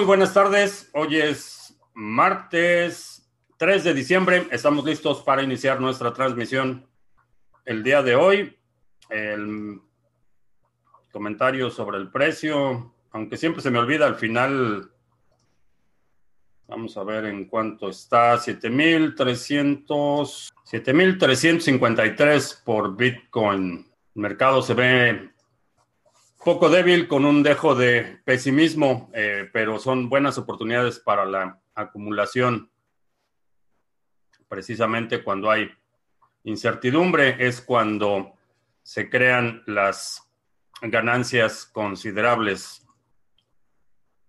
[0.00, 0.88] Muy buenas tardes.
[0.94, 4.46] Hoy es martes 3 de diciembre.
[4.50, 6.88] Estamos listos para iniciar nuestra transmisión
[7.66, 8.56] el día de hoy.
[9.10, 9.78] El
[11.12, 14.90] comentario sobre el precio, aunque siempre se me olvida al final.
[16.66, 18.38] Vamos a ver en cuánto está.
[18.38, 23.86] 7300 7353 por Bitcoin.
[24.14, 25.29] El mercado se ve
[26.44, 32.70] poco débil con un dejo de pesimismo, eh, pero son buenas oportunidades para la acumulación.
[34.48, 35.70] Precisamente cuando hay
[36.44, 38.32] incertidumbre es cuando
[38.82, 40.26] se crean las
[40.80, 42.86] ganancias considerables.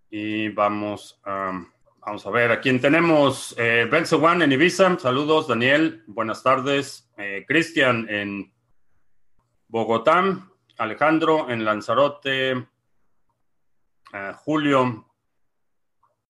[0.09, 1.66] Y vamos a,
[2.05, 3.55] vamos a ver a quién tenemos.
[3.57, 4.99] Eh, One en Ibiza.
[4.99, 6.03] Saludos, Daniel.
[6.07, 7.09] Buenas tardes.
[7.17, 8.53] Eh, Cristian en
[9.69, 10.50] Bogotá.
[10.77, 12.52] Alejandro en Lanzarote.
[12.52, 15.05] Eh, Julio,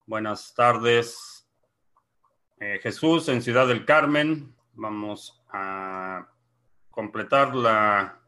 [0.05, 1.47] buenas tardes.
[2.59, 4.55] Eh, Jesús en Ciudad del Carmen.
[4.73, 6.27] Vamos a
[6.89, 8.19] completar la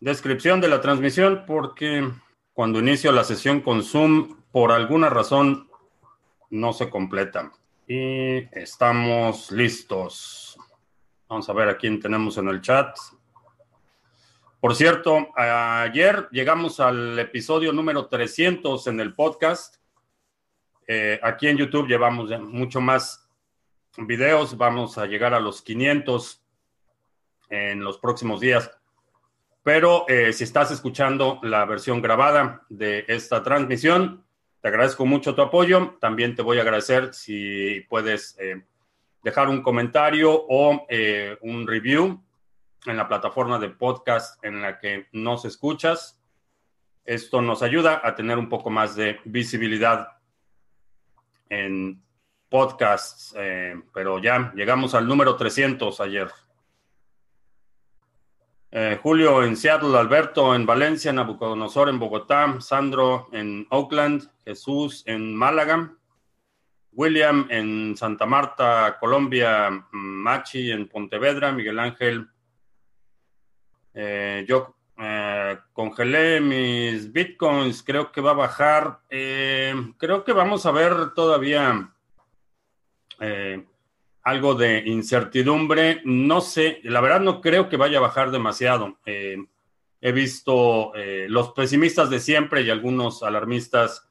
[0.00, 2.10] descripción de la transmisión porque
[2.52, 5.70] cuando inicio la sesión con Zoom, por alguna razón
[6.50, 7.52] no se completa.
[7.86, 10.58] Y estamos listos.
[11.28, 12.96] Vamos a ver a quién tenemos en el chat.
[14.62, 19.78] Por cierto, ayer llegamos al episodio número 300 en el podcast.
[20.86, 23.28] Eh, aquí en YouTube llevamos mucho más
[23.96, 24.56] videos.
[24.56, 26.44] Vamos a llegar a los 500
[27.50, 28.70] en los próximos días.
[29.64, 34.24] Pero eh, si estás escuchando la versión grabada de esta transmisión,
[34.60, 35.96] te agradezco mucho tu apoyo.
[36.00, 38.62] También te voy a agradecer si puedes eh,
[39.24, 40.86] dejar un comentario o
[41.40, 42.22] un review
[42.86, 46.20] en la plataforma de podcast en la que nos escuchas.
[47.04, 50.08] Esto nos ayuda a tener un poco más de visibilidad
[51.48, 52.02] en
[52.48, 56.30] podcasts, eh, pero ya llegamos al número 300 ayer.
[58.70, 65.34] Eh, Julio en Seattle, Alberto en Valencia, Nabucodonosor en Bogotá, Sandro en Oakland, Jesús en
[65.36, 65.92] Málaga,
[66.92, 72.31] William en Santa Marta, Colombia, Machi en Pontevedra, Miguel Ángel
[73.94, 79.00] eh, yo eh, congelé mis bitcoins, creo que va a bajar.
[79.10, 81.88] Eh, creo que vamos a ver todavía
[84.24, 86.00] algo de incertidumbre.
[86.04, 88.98] No sé, la verdad no creo que vaya a bajar demasiado.
[89.04, 90.92] he visto
[91.28, 94.08] los pesimistas de siempre y algunos alarmistas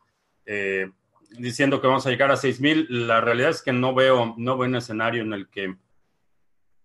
[1.31, 2.87] diciendo que vamos a llegar a 6.000.
[2.87, 5.75] La realidad es que no veo, no veo un escenario en el que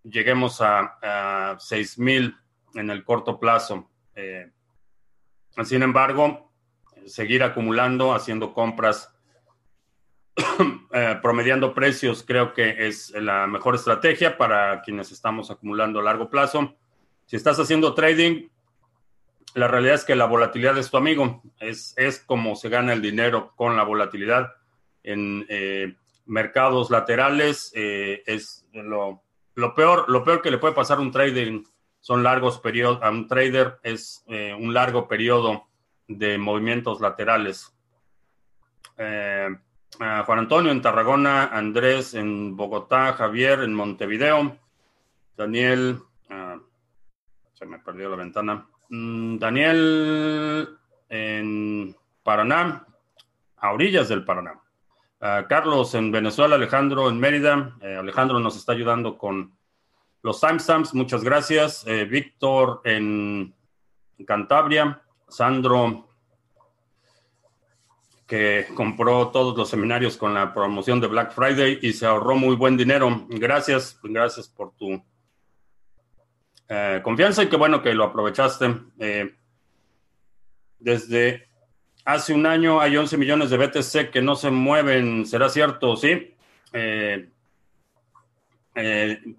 [0.03, 2.37] lleguemos a, a 6.000
[2.77, 3.91] en el corto plazo.
[4.15, 4.51] Eh,
[5.65, 6.53] sin embargo,
[7.07, 9.13] seguir acumulando, haciendo compras,
[10.93, 16.29] eh, promediando precios, creo que es la mejor estrategia para quienes estamos acumulando a largo
[16.31, 16.77] plazo.
[17.27, 18.49] Si estás haciendo trading,
[19.55, 21.43] la realidad es que la volatilidad es tu amigo.
[21.59, 24.53] Es, es como se gana el dinero con la volatilidad.
[25.03, 29.23] En eh, mercados laterales es lo,
[29.55, 31.65] lo, peor, lo peor que le puede pasar a un trading
[32.07, 35.67] son largos periodos, un trader es eh, un largo periodo
[36.07, 37.75] de movimientos laterales.
[38.97, 39.49] Eh,
[39.99, 44.57] Juan Antonio en Tarragona, Andrés en Bogotá, Javier en Montevideo,
[45.37, 45.99] Daniel,
[46.31, 46.61] ah,
[47.55, 50.79] se me perdió la ventana, mm, Daniel
[51.09, 52.87] en Paraná,
[53.57, 54.61] a orillas del Paraná.
[55.21, 57.77] Ah, Carlos en Venezuela, Alejandro en Mérida.
[57.81, 59.56] Eh, Alejandro nos está ayudando con
[60.27, 61.87] los timestamps, muchas gracias.
[61.87, 63.55] Eh, Víctor en
[64.27, 66.09] Cantabria, Sandro,
[68.27, 72.57] que compró todos los seminarios con la promoción de Black Friday y se ahorró muy
[72.57, 73.25] buen dinero.
[73.29, 75.01] Gracias, gracias por tu
[76.69, 78.75] eh, confianza y qué bueno que lo aprovechaste.
[78.99, 79.33] Eh,
[80.81, 81.49] desde
[82.05, 85.95] hace un año hay 11 millones de BTC que no se mueven, ¿será cierto?
[85.95, 86.35] Sí.
[86.73, 87.31] Eh,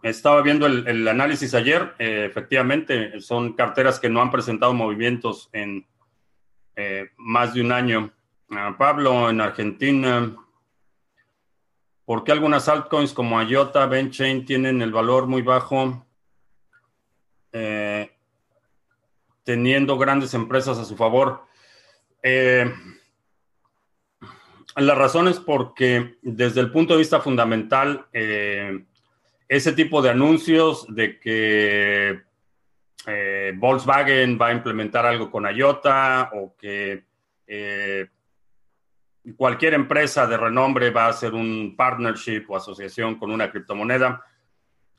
[0.02, 5.86] estaba viendo el, análisis ayer, eh, efectivamente, son carteras que no han presentado movimientos en
[6.76, 8.12] eh, más de un año.
[8.50, 10.36] Ah, Pablo, en Argentina,
[12.06, 16.04] ¿por qué algunas altcoins como IOTA, Benchain tienen el valor muy bajo,
[19.44, 21.46] teniendo grandes empresas a su favor?
[24.76, 28.06] la razón es porque desde el punto de vista fundamental,
[29.48, 32.22] ese tipo de anuncios de que
[33.06, 37.06] eh, Volkswagen va a implementar algo con IOTA o que
[37.48, 38.08] eh,
[39.36, 44.24] cualquier empresa de renombre va a hacer un partnership o asociación con una criptomoneda.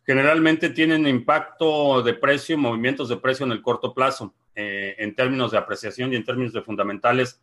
[0.05, 4.35] Generalmente tienen impacto de precio, movimientos de precio en el corto plazo.
[4.55, 7.41] Eh, en términos de apreciación y en términos de fundamentales,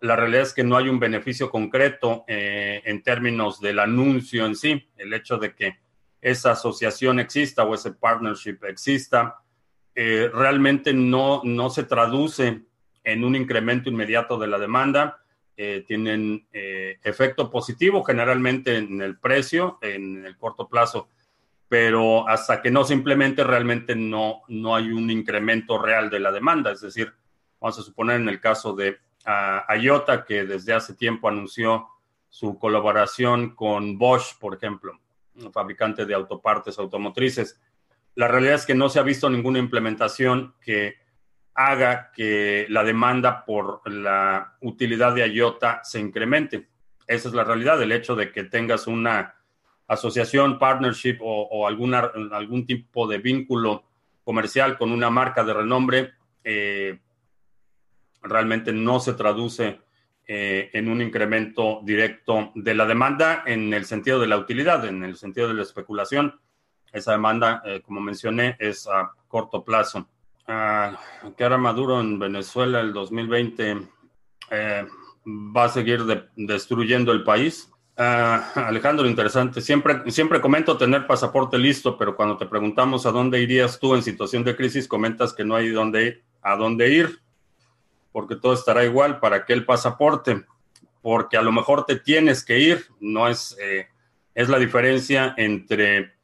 [0.00, 4.54] la realidad es que no hay un beneficio concreto eh, en términos del anuncio en
[4.54, 4.88] sí.
[4.96, 5.76] El hecho de que
[6.20, 9.36] esa asociación exista o ese partnership exista,
[9.94, 12.62] eh, realmente no, no se traduce
[13.04, 15.22] en un incremento inmediato de la demanda.
[15.56, 21.08] Eh, tienen efecto positivo generalmente en el precio, en el corto plazo,
[21.68, 26.32] pero hasta que no se implemente realmente no, no hay un incremento real de la
[26.32, 26.72] demanda.
[26.72, 27.12] Es decir,
[27.60, 31.88] vamos a suponer en el caso de a, IOTA, que desde hace tiempo anunció
[32.30, 34.98] su colaboración con Bosch, por ejemplo,
[35.52, 37.60] fabricante de autopartes automotrices.
[38.14, 40.96] La realidad es que no se ha visto ninguna implementación que
[41.54, 46.68] haga que la demanda por la utilidad de IOTA se incremente.
[47.06, 49.34] Esa es la realidad, el hecho de que tengas una
[49.88, 53.84] asociación, partnership o, alguna, algún tipo de vínculo
[54.22, 56.12] comercial con una marca de renombre,
[56.44, 57.00] eh,
[58.22, 59.80] realmente no se traduce
[60.30, 65.02] eh, en un incremento directo de la demanda en el sentido de la utilidad, en
[65.02, 66.38] el sentido de la especulación.
[66.92, 70.06] Esa demanda, eh, como mencioné, es a corto plazo.
[70.46, 71.00] Ah,
[71.34, 73.88] que ahora Maduro en Venezuela el 2020
[74.50, 74.86] eh,
[75.26, 76.04] va a seguir
[76.36, 77.70] destruyendo el país.
[77.96, 79.62] Ah, Alejandro, interesante.
[79.62, 84.02] Siempre, siempre comento tener pasaporte listo, pero cuando te preguntamos a dónde irías tú en
[84.02, 87.18] situación de crisis, comentas que no hay dónde, a dónde ir
[88.12, 90.44] porque todo estará igual para que el pasaporte,
[91.02, 93.88] porque a lo mejor te tienes que ir, no es, eh,
[94.34, 96.14] es la diferencia entre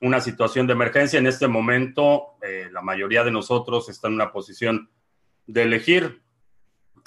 [0.00, 1.18] una situación de emergencia.
[1.18, 4.90] En este momento, eh, la mayoría de nosotros está en una posición
[5.46, 6.22] de elegir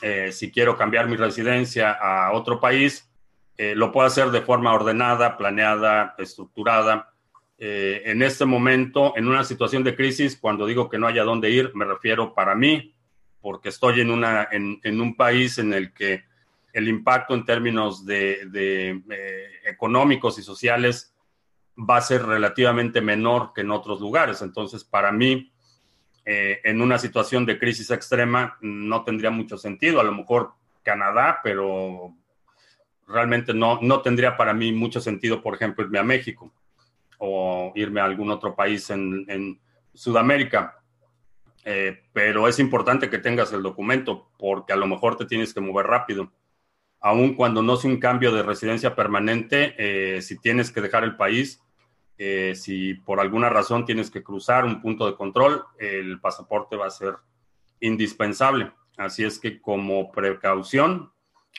[0.02, 3.06] eh, si quiero cambiar mi residencia a otro país.
[3.75, 7.14] lo puedo hacer de forma ordenada, planeada, estructurada.
[7.58, 11.75] en este momento, en una situación de crisis, cuando digo que no haya dónde ir,
[11.75, 12.96] me refiero para mí,
[13.41, 16.24] porque estoy en, un país en el que
[16.74, 21.13] el impacto en términos de, de eh, económicos y sociales
[21.77, 24.41] va a ser relativamente menor que en otros lugares.
[24.41, 25.51] Entonces, para mí,
[26.25, 30.00] eh, en una situación de crisis extrema, no tendría mucho sentido.
[30.00, 30.53] A lo mejor
[30.83, 32.13] Canadá, pero
[33.07, 36.51] realmente no, no tendría para mí mucho sentido, por ejemplo, irme a México
[37.18, 39.59] o irme a algún otro país en
[39.94, 40.79] Sudamérica.
[41.71, 45.62] Eh, pero es importante que tengas el documento porque a lo mejor te tienes que
[45.62, 46.31] mover rápido.
[47.00, 51.16] Aun cuando no sea un cambio de residencia permanente, eh, si tienes que dejar el
[51.16, 51.62] país,
[52.18, 56.88] eh, si por alguna razón tienes que cruzar un punto de control, el pasaporte va
[56.88, 57.18] a ser
[57.81, 58.72] indispensable.
[58.98, 61.12] Así es que como precaución,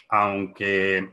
[0.08, 1.08] aunque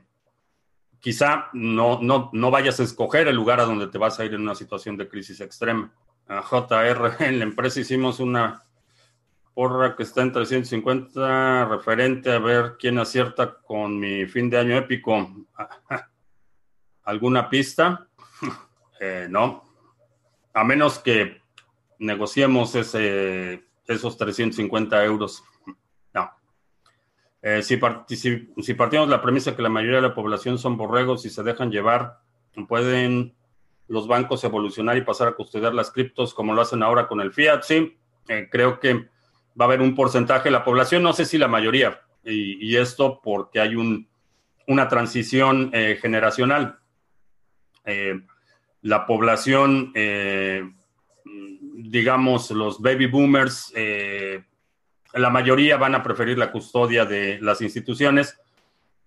[1.00, 4.34] quizá no, no, no vayas a escoger el lugar a donde te vas a ir
[4.34, 5.94] en una situación de crisis extrema.
[6.28, 8.64] A JR, en la empresa hicimos una
[9.58, 14.78] porra que está en 350, referente a ver quién acierta con mi fin de año
[14.78, 15.34] épico.
[17.04, 18.08] ¿Alguna pista?
[19.00, 19.64] Eh, no.
[20.56, 21.40] A menos que
[22.00, 25.44] negociemos ese, esos 350 euros.
[26.16, 26.32] No.
[27.44, 27.80] Eh, si,
[28.10, 31.44] si, partimos de la premisa que la mayoría de la población son borregos y se
[31.44, 32.22] dejan llevar,
[32.68, 33.36] pueden
[33.88, 37.32] los bancos evolucionar y pasar a custodiar las criptos como lo hacen ahora con el
[37.32, 37.62] fiat.
[37.62, 37.96] Sí,
[38.28, 39.08] eh, creo que
[39.60, 43.22] va a haber un porcentaje de la población, no sé si la mayoría, y, esto
[43.24, 44.08] porque hay un,
[44.68, 46.78] una transición eh, generacional.
[47.86, 48.20] Eh,
[48.82, 50.70] la población, eh,
[51.24, 53.74] digamos, los baby boomers,
[55.14, 58.40] la mayoría van a preferir la custodia de las instituciones,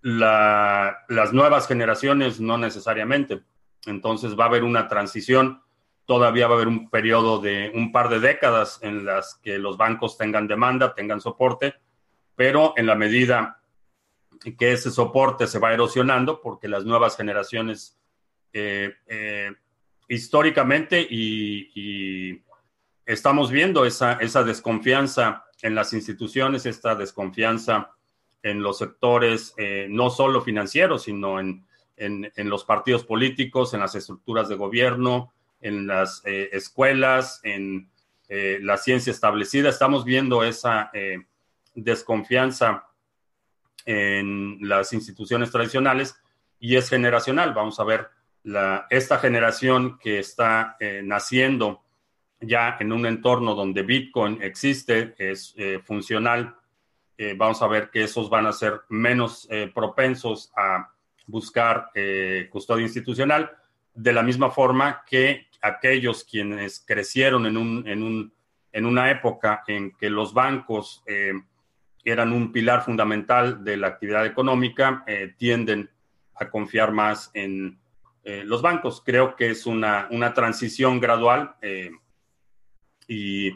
[0.03, 3.43] las nuevas generaciones no necesariamente.
[3.87, 5.63] Entonces va a haber una transición
[6.11, 9.77] todavía va a haber un periodo de un par de décadas en las que los
[9.77, 11.77] bancos tengan demanda, tengan soporte,
[12.35, 13.63] pero en la medida
[14.59, 17.97] que ese soporte se va erosionando, porque las nuevas generaciones
[18.53, 19.53] eh, eh,
[20.09, 22.43] históricamente y,
[23.07, 27.93] estamos viendo esa, esa desconfianza en las instituciones, esta desconfianza
[28.43, 31.65] en los sectores, eh, no solo financieros, sino en,
[31.97, 37.91] en, los partidos políticos, en las estructuras de gobierno, en las eh, escuelas, en
[38.29, 39.69] eh, la ciencia establecida.
[39.69, 41.19] Estamos viendo esa eh,
[41.75, 42.87] desconfianza
[43.85, 46.15] en las instituciones tradicionales
[46.59, 47.55] y es generacional.
[47.55, 48.09] Vamos a ver
[48.43, 51.83] la, esta generación que está naciendo
[52.41, 56.57] ya en un entorno donde Bitcoin existe, es funcional
[57.37, 60.91] vamos a ver que esos van a ser menos propensos a
[61.27, 61.91] buscar
[62.51, 63.51] custodia institucional,
[63.95, 68.33] de la misma forma que aquellos quienes crecieron en, un, en, un,
[68.73, 71.05] en una época en que los bancos
[72.05, 75.05] eran un pilar fundamental de la actividad económica,
[75.37, 75.91] tienden
[76.35, 77.79] a confiar más en
[78.25, 79.03] eh, los bancos.
[79.05, 81.91] Creo que es una, una transición gradual, eh,
[83.09, 83.53] y,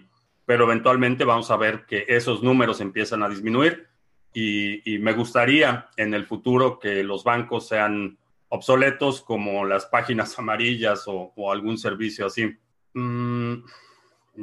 [0.47, 3.89] pero eventualmente vamos a ver que esos números empiezan a disminuir
[4.33, 11.05] y, me gustaría en el futuro que los bancos sean obsoletos como las páginas amarillas
[11.07, 12.57] o, algún servicio así.
[12.95, 13.55] Mm,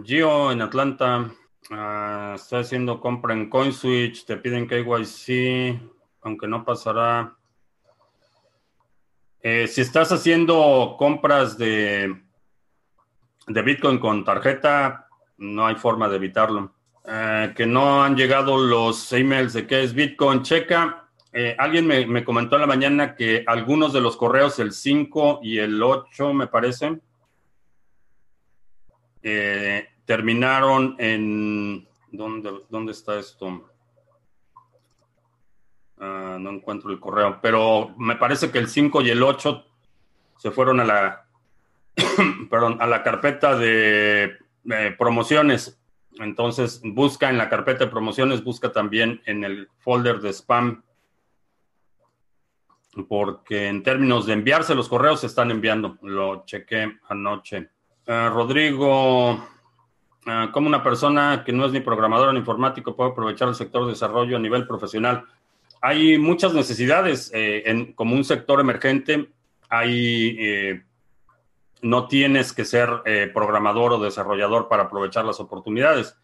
[0.03, 1.31] Gio en Atlanta
[1.69, 5.79] uh, está haciendo compra en CoinSwitch, te piden KYC,
[6.21, 7.35] aunque no pasará.
[9.41, 12.15] Eh, si estás haciendo compras de,
[13.47, 16.73] de Bitcoin con tarjeta, no hay forma de evitarlo.
[17.05, 21.09] Eh, que no han llegado los emails de qué es Bitcoin, checa.
[21.33, 25.59] Eh, alguien me, comentó en la mañana que algunos de los correos, el 5 y
[25.59, 26.99] el 8, me parece,
[30.05, 31.87] terminaron en...
[32.11, 33.69] ¿Dónde, ¿Dónde está esto?
[35.97, 39.65] Ah, no encuentro el correo, pero me parece que el 5 y el 8
[40.37, 41.25] se fueron a la,
[42.49, 44.37] perdón, a la carpeta de
[44.97, 45.81] promociones.
[46.19, 50.83] Entonces, busca en la carpeta de promociones, busca también en el folder de spam,
[53.07, 55.97] porque en términos de enviarse los correos se están enviando.
[56.01, 57.69] Lo chequé anoche.
[58.07, 59.39] Ah, Rodrigo,
[60.25, 63.85] ah, como una persona que no es ni programador ni informático puede aprovechar el sector
[63.85, 65.25] de desarrollo a nivel profesional?
[65.81, 69.29] hay muchas necesidades eh, en, como un sector emergente.
[69.67, 70.83] Hay, eh,
[71.81, 76.15] no tienes que ser eh, programador o desarrollador para aprovechar las oportunidades.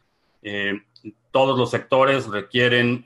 [1.32, 3.04] todos los sectores requieren,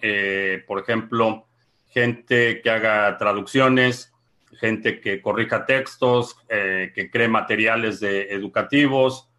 [0.67, 1.45] por ejemplo,
[1.91, 4.13] gente que haga traducciones,
[4.59, 9.29] gente que corrija textos, que cree materiales de educativos,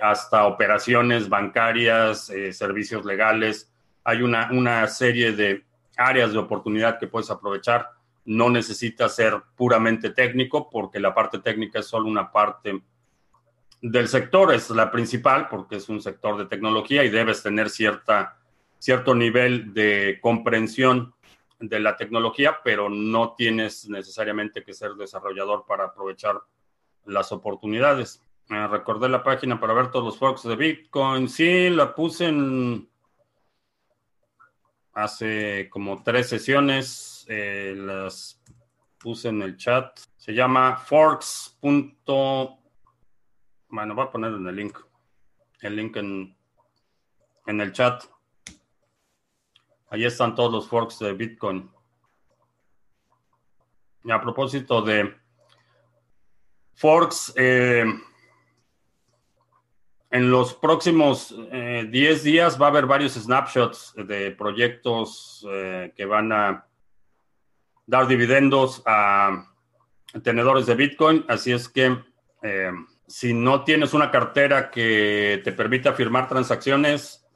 [0.00, 3.72] hasta operaciones bancarias, servicios legales.
[4.04, 5.64] Hay una, una serie de
[5.96, 7.90] áreas de oportunidad que puedes aprovechar.
[8.24, 12.80] No necesitas ser puramente técnico porque la parte técnica es solo una parte
[13.80, 18.36] del sector, es la principal porque es un sector de tecnología y debes tener cierta,
[18.78, 21.14] cierto nivel de comprensión
[21.58, 26.40] de la tecnología, pero no tienes necesariamente que ser desarrollador para aprovechar
[27.04, 28.22] las oportunidades.
[28.50, 31.28] Eh, recordé la página para ver todos los forks de Bitcoin.
[31.28, 32.88] Sí, la puse en,
[34.92, 38.40] hace como tres sesiones, eh, las
[38.98, 39.98] puse en el chat.
[40.16, 41.58] Se llama forks.
[41.60, 42.58] Bueno,
[43.94, 44.78] voy a poner en el link.
[45.60, 46.36] El link en,
[47.46, 48.04] en el chat.
[49.90, 51.70] Ahí están todos los forks de Bitcoin.
[54.04, 55.14] Y a propósito de
[56.74, 57.84] forks, eh,
[60.10, 66.04] en los próximos 10 eh, días va a haber varios snapshots de proyectos eh, que
[66.04, 66.66] van a
[67.86, 69.46] dar dividendos a
[70.22, 71.24] tenedores de Bitcoin.
[71.28, 71.98] Así es que
[73.06, 77.26] si no tienes una cartera que te permita firmar transacciones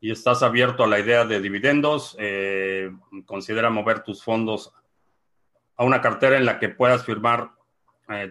[0.00, 2.16] y estás abierto a la idea de dividendos,
[3.24, 4.72] considera mover tus fondos
[5.76, 7.52] a una cartera en la que puedas firmar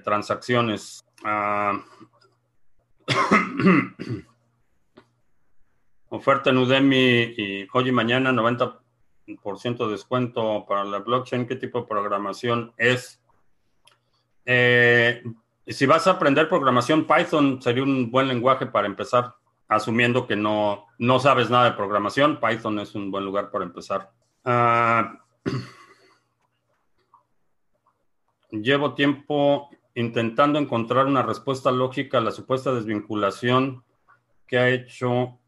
[0.04, 1.06] transacciones.
[1.24, 1.84] Ah,
[6.10, 11.48] Oferta en Udemy y hoy y mañana 90% de descuento para la blockchain.
[11.48, 13.22] ¿Qué tipo de programación es?
[14.46, 15.24] Eh,
[15.68, 19.36] si vas a aprender programación, Python sería un buen lenguaje para empezar,
[19.68, 22.40] asumiendo que no, no sabes nada de programación.
[22.40, 24.12] Python es un buen lugar para empezar.
[24.44, 25.20] Ah,
[28.52, 33.84] llevo tiempo intentando encontrar una respuesta lógica a la supuesta desvinculación
[34.48, 35.40] que ha hecho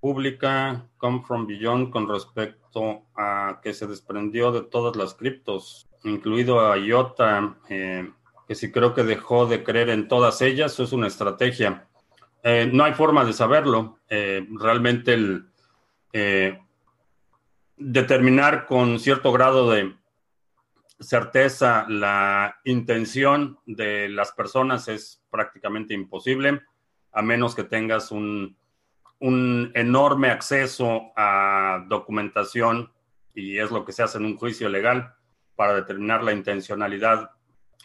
[0.00, 6.60] pública Come From Beyond con respecto a que se desprendió de todas las criptos, incluido
[6.60, 8.10] a IOTA, eh,
[8.48, 11.88] que si creo que dejó de creer en todas ellas, eso es una estrategia.
[12.42, 13.98] Eh, no hay forma de saberlo.
[14.08, 15.48] Eh, realmente el
[17.76, 19.94] determinar con cierto grado de
[21.02, 26.62] certeza la intención de las personas es prácticamente imposible,
[27.12, 28.56] a menos que tengas un,
[29.24, 32.92] enorme acceso a documentación
[33.34, 35.14] y es lo que se hace en un juicio legal
[35.54, 37.30] para determinar la intencionalidad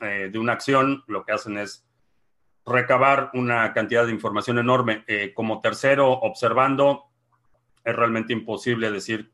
[0.02, 1.04] eh, de una acción.
[1.06, 1.87] Lo que hacen es
[2.68, 5.04] recabar una cantidad de información enorme.
[5.08, 7.06] Eh, como tercero, observando,
[7.84, 9.32] es realmente imposible decir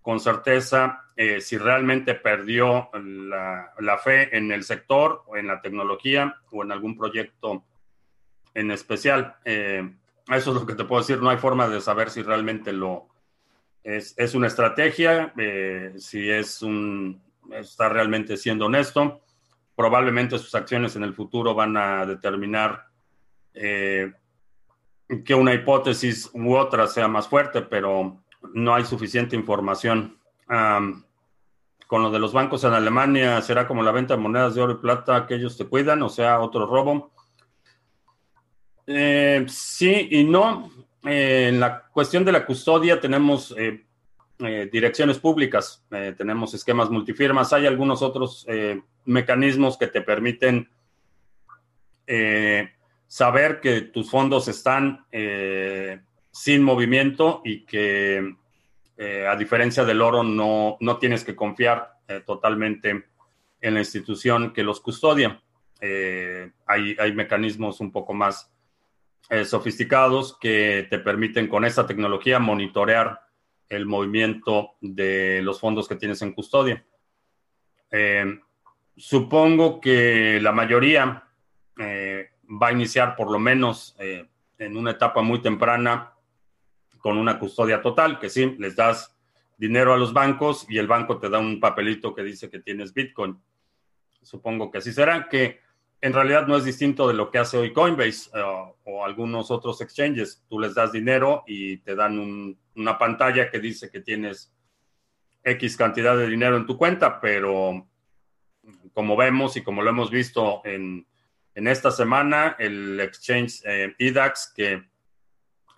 [0.00, 1.04] con certeza
[1.38, 6.72] si realmente perdió la, la, fe en el sector o en la tecnología o en
[6.72, 7.64] algún proyecto
[8.54, 9.36] en especial.
[9.44, 9.84] eso
[10.26, 11.20] es lo que te puedo decir.
[11.20, 13.08] No hay forma de saber si realmente lo
[13.84, 15.32] es, es una estrategia,
[15.96, 19.23] si es un está realmente siendo honesto.
[19.76, 22.86] Probablemente sus acciones en el futuro van a determinar
[23.52, 24.12] eh,
[25.24, 28.20] que una hipótesis u otra sea más fuerte, pero
[28.52, 30.18] no hay suficiente información.
[30.46, 34.72] con lo de los bancos en Alemania, ¿será como la venta de monedas de oro
[34.72, 36.02] y plata que ellos te cuidan?
[36.02, 37.12] O sea, otro robo.
[38.86, 40.70] Eh, sí y no.
[41.04, 43.54] Eh, en la cuestión de la custodia tenemos
[44.38, 50.68] direcciones públicas, eh, tenemos esquemas multifirmas, hay algunos otros eh, mecanismos que te permiten
[53.06, 55.06] saber que tus fondos están
[56.30, 58.36] sin movimiento y que
[59.26, 61.94] a diferencia del oro no, no tienes que confiar
[62.26, 63.04] totalmente
[63.62, 65.40] en la institución que los custodia.
[65.80, 68.52] hay, hay mecanismos un poco más
[69.46, 73.23] sofisticados que te permiten con esta tecnología monitorear
[73.74, 76.84] el movimiento de los fondos que tienes en custodia.
[77.90, 78.40] Eh,
[78.96, 81.24] supongo que la mayoría
[81.78, 82.30] eh,
[82.62, 84.28] va a iniciar por lo menos eh,
[84.58, 86.12] en una etapa muy temprana
[86.98, 89.14] con una custodia total, que sí, les das
[89.56, 92.94] dinero a los bancos y el banco te da un papelito que dice que tienes
[92.94, 93.38] Bitcoin.
[94.22, 95.60] Supongo que así será, que
[96.04, 99.80] en realidad no es distinto de lo que hace hoy Coinbase uh, o algunos otros
[99.80, 100.44] exchanges.
[100.50, 104.52] Tú les das dinero y te dan una pantalla que dice que tienes
[105.42, 107.88] X cantidad de dinero en tu cuenta, pero
[108.92, 111.06] como vemos y como lo hemos visto en,
[111.54, 114.84] esta semana, el exchange eh, EDAX, que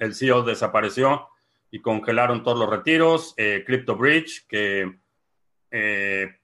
[0.00, 1.28] el CEO desapareció
[1.70, 4.98] y congelaron todos los retiros, eh, CryptoBridge, que
[5.70, 6.40] eh,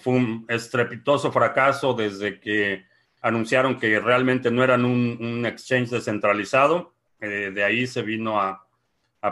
[0.00, 2.84] fue un estrepitoso fracaso desde que
[3.20, 6.94] anunciaron que realmente no eran un, exchange descentralizado.
[7.20, 8.66] Eh, de ahí se vino a,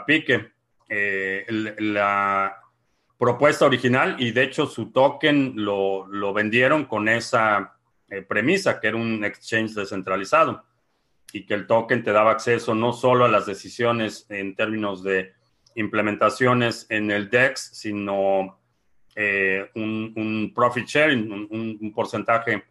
[0.07, 0.53] pique.
[0.89, 1.45] Eh,
[1.79, 2.57] la
[3.19, 7.77] propuesta original y de hecho su token lo, vendieron con esa
[8.09, 10.65] eh, premisa que era un exchange descentralizado
[11.33, 15.33] y que el token te daba acceso no solo a las decisiones en términos de
[15.75, 18.60] implementaciones en el DEX, sino
[19.22, 22.64] eh, un, profit sharing, un, porcentaje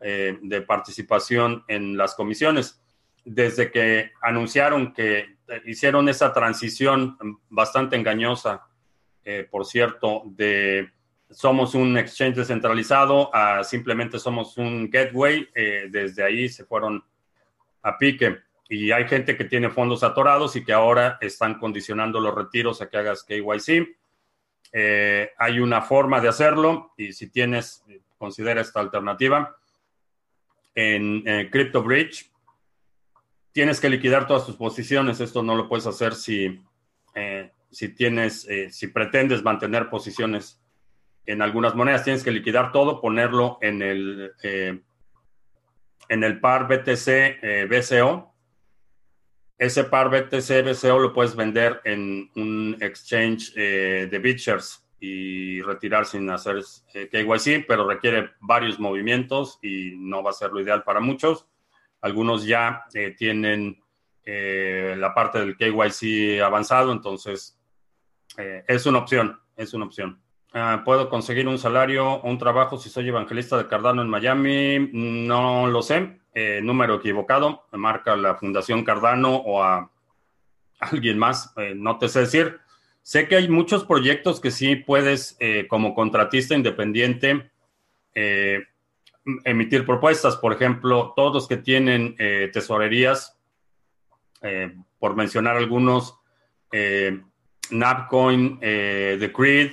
[0.00, 2.80] eh, de participación en las comisiones.
[3.22, 5.36] Desde que anunciaron que
[5.66, 7.18] hicieron esa transición
[7.50, 8.66] bastante engañosa,
[9.22, 10.88] eh, por cierto, de
[11.28, 15.50] somos un exchange descentralizado a simplemente somos un gateway,
[15.90, 17.04] desde ahí se fueron
[17.82, 18.38] a pique.
[18.70, 22.88] Y hay gente que tiene fondos atorados y que ahora están condicionando los retiros a
[22.88, 23.99] que hagas KYC
[24.72, 27.84] eh, hay una forma de hacerlo y si tienes,
[28.18, 29.56] considera esta alternativa.
[30.74, 32.30] En CryptoBridge
[33.52, 35.20] tienes que liquidar todas tus posiciones.
[35.20, 36.62] Esto no lo puedes hacer si,
[37.14, 40.60] eh, si tienes, eh, si pretendes mantener posiciones
[41.26, 42.04] en algunas monedas.
[42.04, 44.32] Tienes que liquidar todo, ponerlo en el,
[46.08, 48.29] en el par BTC BCO
[49.60, 56.06] ese par BTC BCO lo puedes vender en un exchange eh, de BitShares y retirar
[56.06, 56.62] sin hacer
[56.94, 61.46] eh, KYC, pero requiere varios movimientos y no va a ser lo ideal para muchos.
[62.00, 63.78] Algunos ya eh, tienen
[64.24, 67.58] la parte del KYC avanzado, entonces
[68.36, 70.22] es una opción, es una opción.
[70.52, 74.88] Ah, ¿Puedo conseguir un salario o un trabajo si soy evangelista de Cardano en Miami?
[74.92, 76.19] No lo sé.
[76.32, 79.90] Eh, número equivocado, me marca la Fundación Cardano o a
[80.78, 82.60] alguien más, eh, no te sé decir.
[83.02, 87.50] Sé que hay muchos proyectos que sí puedes, eh, como contratista independiente,
[89.44, 90.36] emitir propuestas.
[90.36, 92.16] Por ejemplo, todos los que tienen
[92.52, 93.38] tesorerías,
[94.98, 96.18] por mencionar algunos,
[97.70, 99.72] Napcoin, The Creed,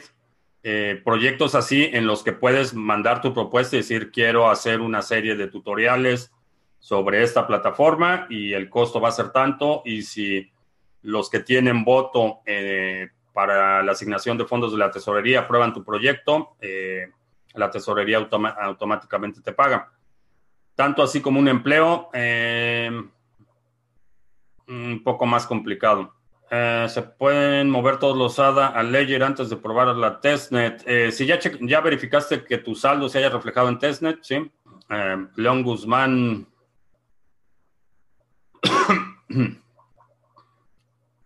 [1.03, 5.35] proyectos así en los que puedes mandar tu propuesta y decir quiero hacer una serie
[5.35, 6.31] de tutoriales
[6.87, 10.49] sobre esta plataforma y el costo va a ser tanto y si
[11.01, 15.83] los que tienen voto eh, para la asignación de fondos de la tesorería aprueban tu
[15.83, 17.09] proyecto, eh,
[17.55, 18.25] la tesorería
[18.61, 19.91] automáticamente te paga.
[20.75, 22.89] Tanto así como un empleo, eh,
[24.69, 26.13] un poco más complicado.
[26.49, 31.11] se pueden mover todos los ADA al Ledger antes de probar la testnet.
[31.11, 34.49] si ya, ya verificaste que tu saldo se haya reflejado en testnet, sí.
[35.35, 36.47] León Guzmán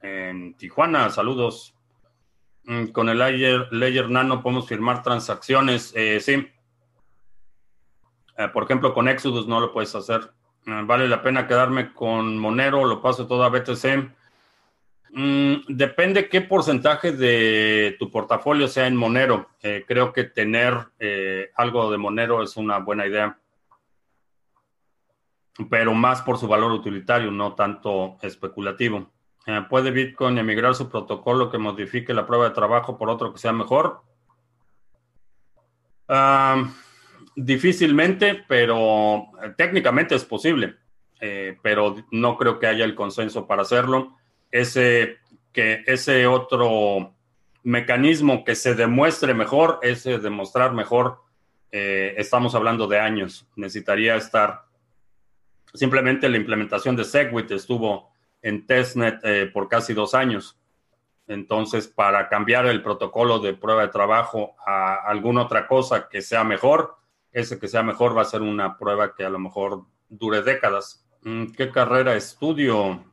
[0.02, 1.76] en Tijuana, saludos.
[2.64, 3.18] Mm, con el
[3.72, 6.48] Ledger, Nano podemos firmar transacciones, eh, sí.
[8.38, 10.32] Eh, por ejemplo, con Exodus no lo puedes hacer.
[10.66, 14.12] Eh, vale la pena quedarme con Monero, lo paso todo a BTC.
[15.14, 19.50] Mm, depende qué porcentaje de tu portafolio sea en Monero.
[19.88, 20.74] creo que tener
[21.56, 23.41] algo de Monero es una buena idea
[25.70, 29.12] pero más por su valor utilitario, no tanto especulativo.
[29.48, 33.40] Eh, ¿Puede Bitcoin emigrar su protocolo que modifique la prueba de trabajo por otro que
[33.40, 34.02] sea mejor?
[36.08, 36.72] Ah,
[37.36, 40.76] difícilmente, pero eh, técnicamente es posible,
[41.20, 44.18] eh, pero no creo que haya el consenso para hacerlo.
[44.52, 45.18] Ese,
[45.52, 47.16] que ese otro
[47.64, 51.20] mecanismo que se demuestre mejor, ese demostrar mejor,
[51.72, 53.48] estamos hablando de años.
[53.56, 54.66] Necesitaría estar
[55.74, 60.58] Simplemente la implementación de Segwit estuvo en testnet eh, por casi dos años.
[61.28, 66.44] Entonces, para cambiar el protocolo de prueba de trabajo a alguna otra cosa que sea
[66.44, 66.96] mejor,
[67.32, 71.08] ese que sea mejor va a ser una prueba que a lo mejor dure décadas.
[71.22, 73.06] Mm, ¿Qué carrera estudio?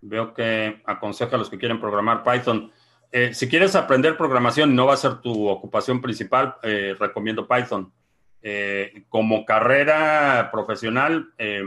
[0.00, 2.72] Veo que aconseja a los que quieren programar Python.
[3.12, 7.92] Eh, si quieres aprender programación no va a ser tu ocupación principal, eh, recomiendo Python.
[8.42, 11.62] Eh, como carrera profesional, eh,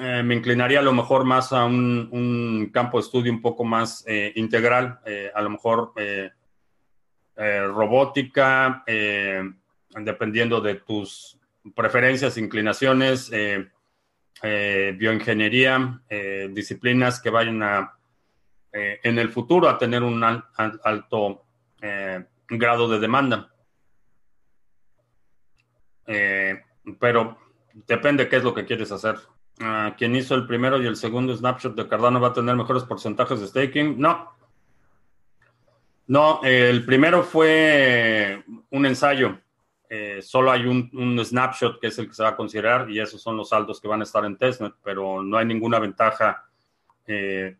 [0.00, 4.04] eh, me inclinaría a lo mejor más a un, campo de estudio un poco más
[4.34, 5.00] integral,
[5.34, 5.92] a lo mejor
[7.36, 11.38] robótica, dependiendo de tus
[11.74, 13.32] preferencias, inclinaciones,
[14.42, 16.02] bioingeniería,
[16.50, 17.98] disciplinas que vayan a,
[18.72, 21.44] en el futuro a tener un alto
[22.48, 23.49] grado de demanda.
[26.06, 26.60] Eh,
[26.98, 27.38] pero
[27.86, 29.16] depende qué es lo que quieres hacer.
[29.60, 32.84] Uh, quien hizo el primero y el segundo snapshot de Cardano va a tener mejores
[32.84, 34.00] porcentajes de staking.
[34.00, 34.32] No.
[36.06, 39.38] No, el primero fue un ensayo.
[39.92, 43.20] Eh, solo hay un, snapshot que es el que se va a considerar y esos
[43.20, 46.44] son los saldos que van a estar en testnet, pero no hay ninguna ventaja
[47.08, 47.56] eh,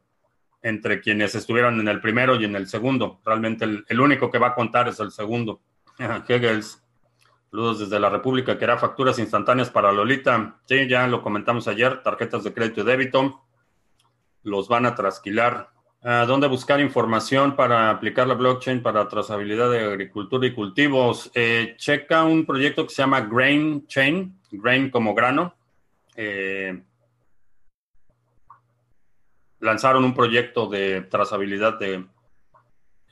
[0.62, 3.20] entre quienes estuvieron en el primero y en el segundo.
[3.24, 5.60] Realmente el, único que va a contar es el segundo.
[6.28, 6.80] Hegels.
[7.50, 10.60] Saludos desde la República, que era facturas instantáneas para Lolita.
[10.66, 13.42] Sí, ya lo comentamos ayer, tarjetas de crédito y débito.
[14.44, 15.70] Los van a trasquilar.
[16.02, 21.30] ¿Dónde buscar información para aplicar la blockchain para trazabilidad de agricultura y cultivos?
[21.34, 25.54] Eh, checa un proyecto que se llama Grain Chain, Grain como grano.
[26.16, 26.82] Eh,
[29.58, 32.06] lanzaron un proyecto de trazabilidad de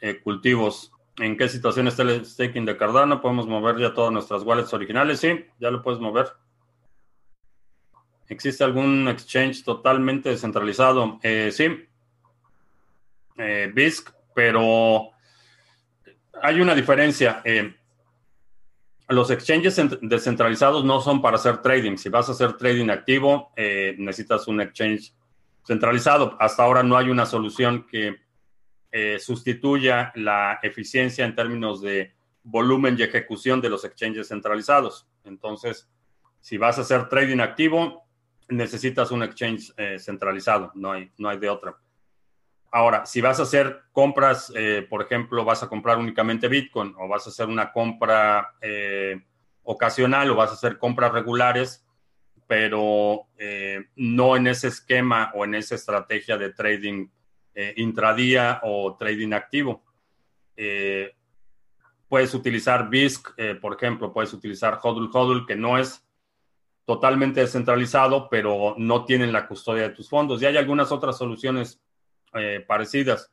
[0.00, 3.20] eh, cultivos en qué situación está el staking de Cardano.
[3.20, 5.20] Podemos mover ya todas nuestras wallets originales.
[5.20, 6.26] Sí, ya lo puedes mover.
[8.28, 11.18] ¿Existe algún exchange totalmente descentralizado?
[11.22, 11.88] Eh, sí.
[13.36, 15.10] Eh, BISC, pero
[16.42, 17.40] hay una diferencia.
[17.44, 17.74] Eh,
[19.08, 21.96] los exchanges descentralizados no son para hacer trading.
[21.96, 25.14] Si vas a hacer trading activo, necesitas un exchange
[25.66, 26.36] centralizado.
[26.38, 28.27] Hasta ahora no hay una solución que
[28.90, 35.06] eh, sustituya la eficiencia en términos de volumen y ejecución de los exchanges centralizados.
[35.24, 35.90] Entonces,
[36.40, 38.06] si vas a hacer trading activo,
[38.48, 41.76] necesitas un exchange eh, centralizado, no hay, no hay de otra.
[42.70, 47.08] Ahora, si vas a hacer compras, eh, por ejemplo, vas a comprar únicamente Bitcoin o
[47.08, 48.54] vas a hacer una compra
[49.64, 51.86] ocasional o vas a hacer compras regulares,
[52.46, 53.26] pero
[53.96, 57.08] no en ese esquema o en esa estrategia de trading
[57.60, 59.82] eh, intradía o trading activo.
[60.56, 61.12] Eh,
[62.08, 66.06] puedes utilizar BISC, eh, por ejemplo, puedes utilizar HODL HODL, que no es
[66.84, 70.40] totalmente descentralizado, pero no tienen la custodia de tus fondos.
[70.40, 71.82] Y hay algunas otras soluciones
[72.68, 73.32] parecidas,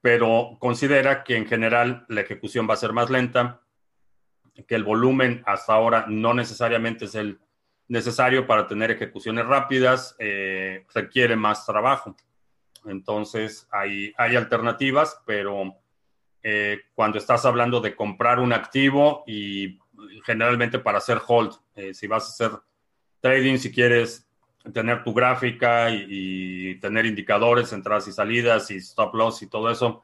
[0.00, 3.60] pero considera que en general la ejecución va a ser más lenta,
[4.66, 7.38] que el volumen hasta ahora no necesariamente es el
[7.88, 10.16] necesario para tener ejecuciones rápidas,
[10.94, 12.16] requiere más trabajo.
[12.86, 15.74] Entonces, hay, hay alternativas, pero
[16.42, 19.78] eh, cuando estás hablando de comprar un activo y
[20.24, 22.58] generalmente para hacer hold, eh, si vas a hacer
[23.20, 24.28] trading, si quieres
[24.72, 30.02] tener tu gráfica y, tener indicadores, entradas y salidas y stop loss y todo eso,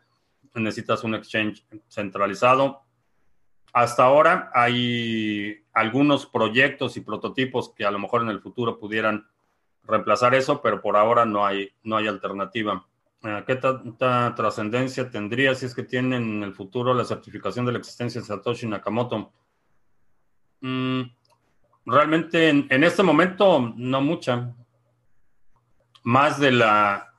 [0.54, 2.82] necesitas un exchange centralizado.
[3.72, 9.26] Hasta ahora hay algunos proyectos y prototipos que a lo mejor en el futuro pudieran
[9.86, 12.86] reemplazar eso, pero por ahora no hay, no hay alternativa.
[13.22, 17.72] Eh, ¿Qué tanta trascendencia tendría si es que tienen en el futuro la certificación de
[17.72, 19.32] la existencia de Satoshi Nakamoto?
[20.60, 21.02] Mm,
[21.86, 24.54] realmente en, este momento no mucha.
[26.02, 27.10] Más de la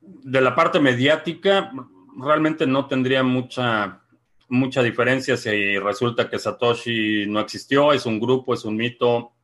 [0.00, 1.70] de la parte mediática,
[2.18, 4.00] realmente no tendría mucha,
[4.48, 9.35] mucha diferencia si resulta que Satoshi no existió, es un grupo, es un mito.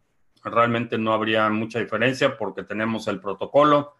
[0.45, 3.95] Realmente no habría mucha diferencia porque tenemos el protocolo,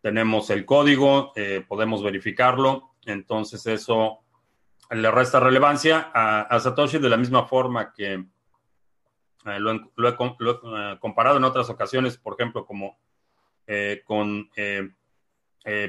[0.00, 2.94] tenemos el código, eh, podemos verificarlo.
[3.04, 4.20] Entonces eso
[4.90, 11.36] le resta relevancia a, Satoshi de la misma forma que eh, lo, he, eh, comparado
[11.36, 12.98] en otras ocasiones, por ejemplo, como
[14.04, 14.48] con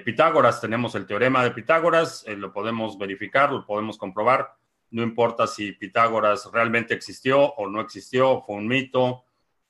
[0.03, 4.55] Pitágoras, tenemos el teorema de Pitágoras, lo podemos verificar, lo podemos comprobar.
[4.89, 9.25] No importa si Pitágoras realmente existió o no existió, fue un mito,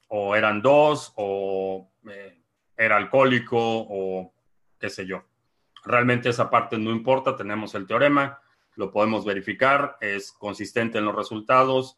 [0.08, 2.40] o eran dos, o eh,
[2.76, 4.34] era alcohólico, o
[4.80, 5.24] qué sé yo.
[5.84, 8.42] Realmente esa parte no importa, tenemos el teorema,
[8.76, 11.98] lo podemos verificar, es consistente en los resultados.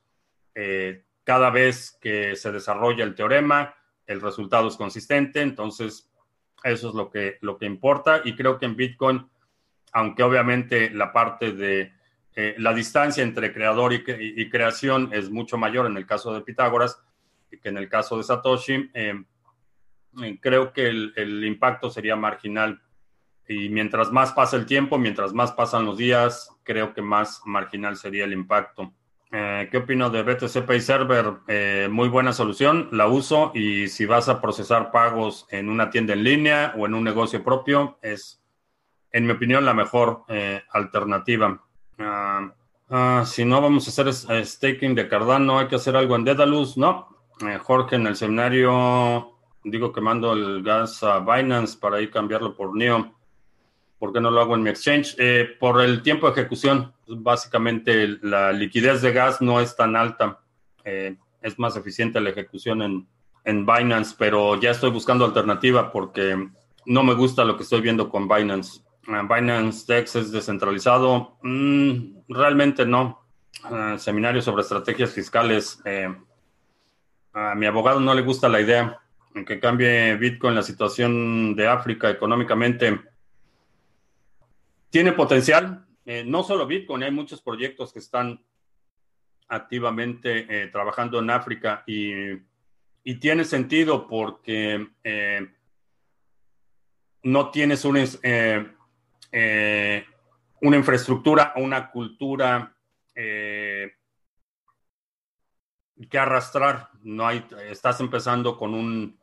[1.24, 3.76] cada vez que se desarrolla el teorema,
[4.08, 6.10] el resultado es consistente, entonces
[6.64, 9.30] eso es lo que, lo que importa y creo que en Bitcoin,
[9.94, 11.94] aunque obviamente la parte de
[12.36, 17.02] eh, la distancia entre creador y, creación es mucho mayor en el caso de Pitágoras
[17.58, 19.24] que en el caso de Satoshi, eh,
[20.22, 22.82] eh, creo que el, impacto sería marginal.
[23.48, 27.98] Y mientras más pasa el tiempo, mientras más pasan los días, creo que más marginal
[27.98, 28.94] sería el impacto.
[29.32, 31.90] Eh, ¿Qué opino de BTC Pay Server?
[31.90, 36.24] Muy buena solución, la uso y si vas a procesar pagos en una tienda en
[36.24, 38.44] línea o en un negocio propio, es,
[39.12, 40.26] en mi opinión, la mejor
[40.72, 41.64] alternativa.
[42.00, 42.54] Ah,
[42.90, 46.78] ah, si no vamos a hacer staking de Cardano, hay que hacer algo en Dedalus,
[46.78, 47.19] ¿no?
[47.62, 52.76] Jorge, en el seminario digo que mando el gas a Binance para ir cambiarlo por
[52.76, 53.14] NEO.
[53.98, 55.16] ¿Por qué no lo hago en mi exchange?
[55.18, 56.94] Eh, por el tiempo de ejecución.
[57.08, 60.40] Básicamente la liquidez de gas no es tan alta.
[60.86, 63.08] Eh, es más eficiente la ejecución en,
[63.44, 66.50] en, Binance, pero ya estoy buscando alternativa porque
[66.86, 68.82] no me gusta lo que estoy viendo con Binance.
[69.06, 71.38] Binance Dex es descentralizado.
[71.42, 73.20] Mm, realmente no.
[73.98, 75.82] Seminario sobre estrategias fiscales.
[75.84, 76.16] Eh,
[77.40, 79.00] a mi abogado no le gusta la idea
[79.34, 83.00] en que cambie Bitcoin la situación de África económicamente
[84.90, 85.86] tiene potencial.
[86.06, 88.44] Eh, no solo Bitcoin, hay muchos proyectos que están
[89.48, 92.48] activamente eh, trabajando en África y,
[93.20, 95.52] tiene sentido porque eh,
[97.24, 98.04] no tienes una,
[100.62, 102.72] una infraestructura o una cultura
[106.08, 106.90] que arrastrar.
[107.04, 109.18] No hay, estás empezando con un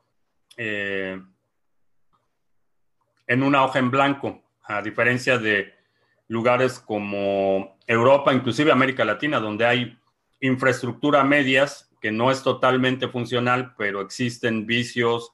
[3.27, 5.75] en una hoja en blanco a diferencia de
[6.29, 9.99] lugares como Europa, inclusive América Latina, donde hay
[10.41, 15.33] infraestructura medias que no es totalmente funcional, pero existen vicios,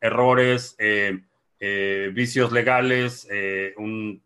[0.00, 1.20] errores, eh,
[1.60, 4.22] eh, vicios legales, eh, un,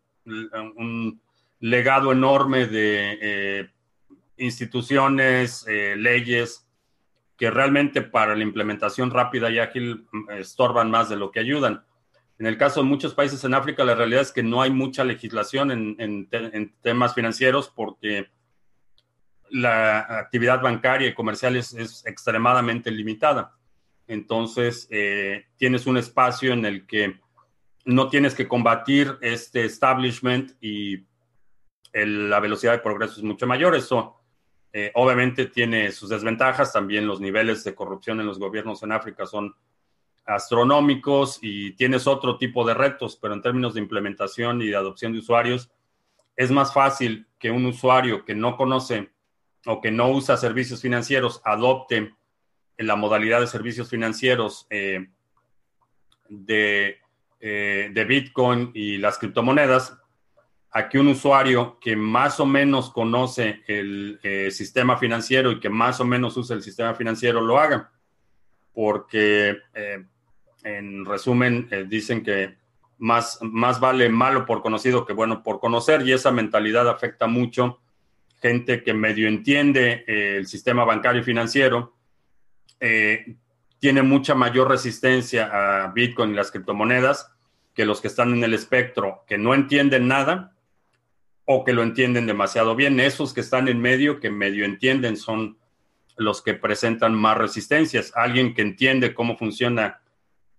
[1.59, 3.69] legado enorme de
[4.37, 6.62] instituciones, leyes
[7.37, 11.83] que realmente para la implementación rápida y ágil mm, estorban más de lo que ayudan.
[12.39, 15.03] En el caso de muchos países en África, la realidad es que no hay mucha
[15.03, 16.29] legislación en,
[16.81, 18.29] temas financieros porque
[19.49, 23.55] la actividad bancaria y comercial es, extremadamente limitada.
[24.07, 27.19] Entonces, eh, tienes un espacio en el que
[27.85, 31.05] no tienes que combatir este establishment y
[31.93, 33.75] la velocidad de progreso es mucho mayor.
[33.75, 34.22] Eso
[34.73, 36.73] eh, obviamente tiene sus desventajas.
[36.73, 39.55] También los niveles de corrupción en los gobiernos en África son
[40.25, 45.13] astronómicos y tienes otro tipo de retos, pero en términos de implementación y de adopción
[45.13, 45.69] de usuarios,
[46.35, 49.11] es más fácil que un usuario que no conoce
[49.65, 52.15] o que no usa servicios financieros adopte
[52.77, 55.07] la modalidad de servicios financieros eh,
[56.27, 56.97] de,
[57.39, 59.97] eh, de, Bitcoin y las criptomonedas
[60.73, 65.69] a que un usuario que más o menos conoce el eh, sistema financiero y que
[65.69, 67.91] más o menos usa el sistema financiero lo haga.
[68.73, 69.55] Porque
[70.63, 72.55] en resumen, eh, dicen que
[72.97, 77.79] más, más vale malo por conocido que bueno por conocer y esa mentalidad afecta mucho
[78.41, 81.95] gente que medio entiende eh, el sistema bancario y financiero,
[82.79, 83.37] eh,
[83.79, 87.31] tiene mucha mayor resistencia a Bitcoin y las criptomonedas
[87.73, 90.52] que los que están en el espectro, que no entienden nada
[91.45, 92.99] o que lo entienden demasiado bien.
[92.99, 95.57] Esos que están en medio, que medio entienden, son
[96.15, 98.11] los que presentan más resistencias.
[98.15, 100.01] Alguien que entiende cómo funciona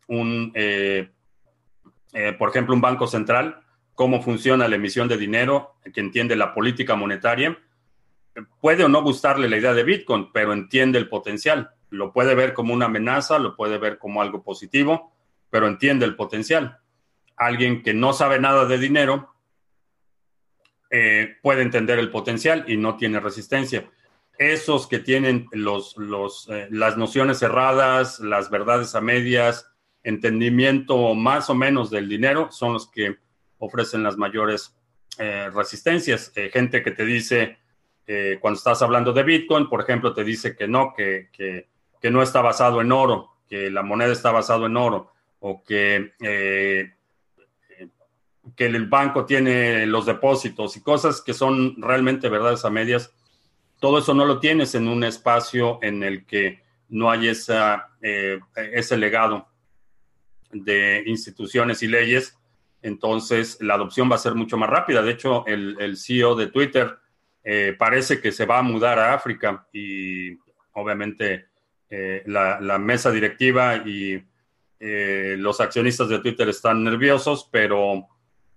[0.08, 1.10] un, eh,
[2.12, 3.60] eh, por ejemplo, un banco central,
[3.94, 7.58] cómo funciona la emisión de dinero, que entiende la política monetaria.
[8.60, 11.70] Puede o no gustarle la idea de Bitcoin, pero entiende el potencial.
[11.90, 15.12] Lo puede ver como una amenaza, lo puede ver como algo positivo,
[15.50, 16.78] pero entiende el potencial.
[17.36, 19.33] alguien que no sabe nada de dinero
[20.96, 23.90] eh, puede entender el potencial y no tiene resistencia.
[24.38, 29.68] Esos que tienen eh, las nociones cerradas, las verdades a medias,
[30.04, 33.16] entendimiento más o menos del dinero, son los que
[33.59, 34.76] ofrecen las mayores
[35.18, 36.30] eh, resistencias.
[36.52, 37.59] gente que te dice,
[38.40, 41.28] cuando estás hablando de Bitcoin, por ejemplo, te dice que no, que,
[42.04, 46.12] no está basado en oro, que la moneda está basado en oro, o que
[48.57, 53.12] que el banco tiene los depósitos y cosas que son realmente verdades a medias,
[53.80, 58.38] todo eso no lo tienes en un espacio en el que no hay esa, eh,
[58.72, 59.48] ese legado
[60.52, 62.38] de instituciones y leyes,
[62.83, 65.02] entonces la adopción va a ser mucho más rápida.
[65.02, 66.96] De hecho, el, CEO de Twitter
[67.42, 70.38] eh, parece que se va a mudar a África y
[70.72, 71.46] obviamente
[71.90, 74.22] eh, la, la, mesa directiva y
[74.80, 78.07] los accionistas de Twitter están nerviosos, pero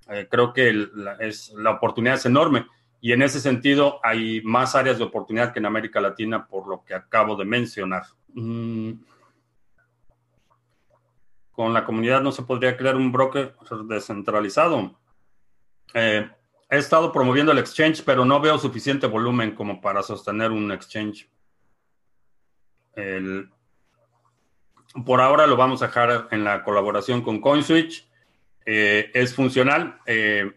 [0.10, 2.66] eh, creo que la, es, la oportunidad es enorme
[3.00, 6.84] y en ese sentido hay más áreas de oportunidad que en América Latina por lo
[6.84, 8.04] que acabo de mencionar.
[8.34, 8.94] Mm.
[11.52, 15.00] Con la comunidad no se podría crear un broker descentralizado.
[15.94, 16.30] Eh,
[16.70, 21.30] he estado promoviendo el exchange, pero no veo suficiente volumen como para sostener un exchange.
[25.06, 28.07] por ahora lo vamos a dejar en la colaboración con CoinSwitch
[28.70, 30.52] eh, es funcional, eh,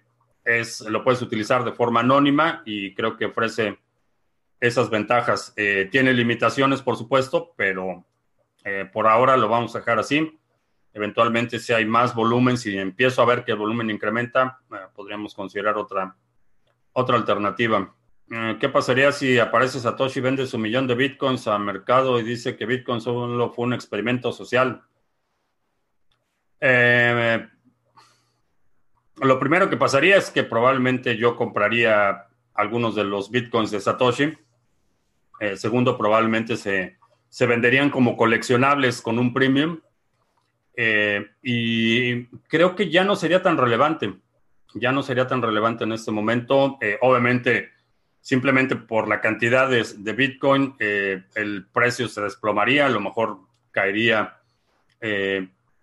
[0.44, 3.79] es, lo puedes utilizar de forma anónima y creo que ofrece
[4.59, 5.53] esas ventajas.
[5.57, 8.05] Eh, tiene limitaciones, por supuesto, pero
[8.92, 10.38] por ahora lo vamos a dejar así.
[10.92, 14.61] Eventualmente, si hay más volumen, si empiezo a ver que el volumen incrementa,
[14.94, 16.14] podríamos considerar otra,
[16.92, 17.94] otra alternativa.
[18.61, 22.66] ¿Qué pasaría si aparece Satoshi vende su millón de bitcoins al mercado y dice que
[22.66, 24.83] Bitcoin solo fue un experimento social?
[29.20, 34.37] Lo primero que pasaría es que probablemente yo compraría algunos de los bitcoins de Satoshi.
[35.40, 36.96] Eh, segundo, probablemente se,
[37.46, 39.80] venderían como coleccionables con un premium.
[40.74, 44.14] Eh, y creo que ya no sería tan relevante.
[44.74, 46.78] Ya no sería tan relevante en este momento.
[46.80, 47.70] Eh, obviamente,
[48.20, 54.37] simplemente por la cantidad de, de Bitcoin, el precio se desplomaría, a lo mejor caería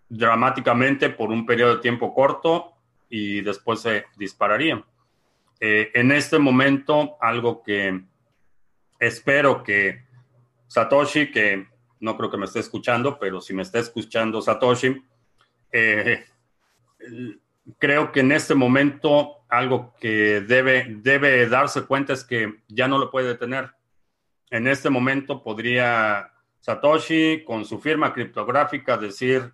[0.09, 2.76] dramáticamente por un periodo de tiempo corto
[3.09, 4.83] y después se dispararía.
[5.59, 8.01] Eh, en este momento, algo que
[8.99, 10.05] espero que
[10.67, 11.67] Satoshi, que
[11.99, 15.01] no creo que me esté escuchando, pero si me está escuchando Satoshi,
[15.71, 16.25] eh,
[17.79, 22.99] creo que en este momento algo que debe, debe darse cuenta es que ya no
[22.99, 23.71] lo puede detener.
[24.49, 29.53] En este momento podría Satoshi, con su firma criptográfica, decir,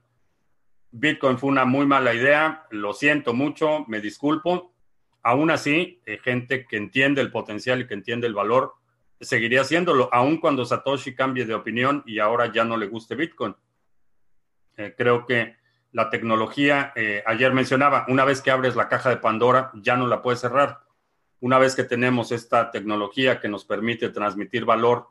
[0.96, 4.76] Bitcoin fue una muy mala idea, lo siento mucho, me disculpo.
[5.24, 8.76] Aún así, eh, gente que entiende el potencial y que entiende el valor
[9.20, 13.56] seguiría haciéndolo, aun cuando Satoshi cambie de opinión y ahora ya no le guste Bitcoin.
[14.78, 15.56] Eh, creo que
[15.94, 20.06] la tecnología, eh, ayer mencionaba, una vez que abres la caja de Pandora, ya no
[20.06, 20.82] la puedes cerrar.
[21.40, 25.08] Una vez que tenemos esta tecnología que nos permite transmitir valor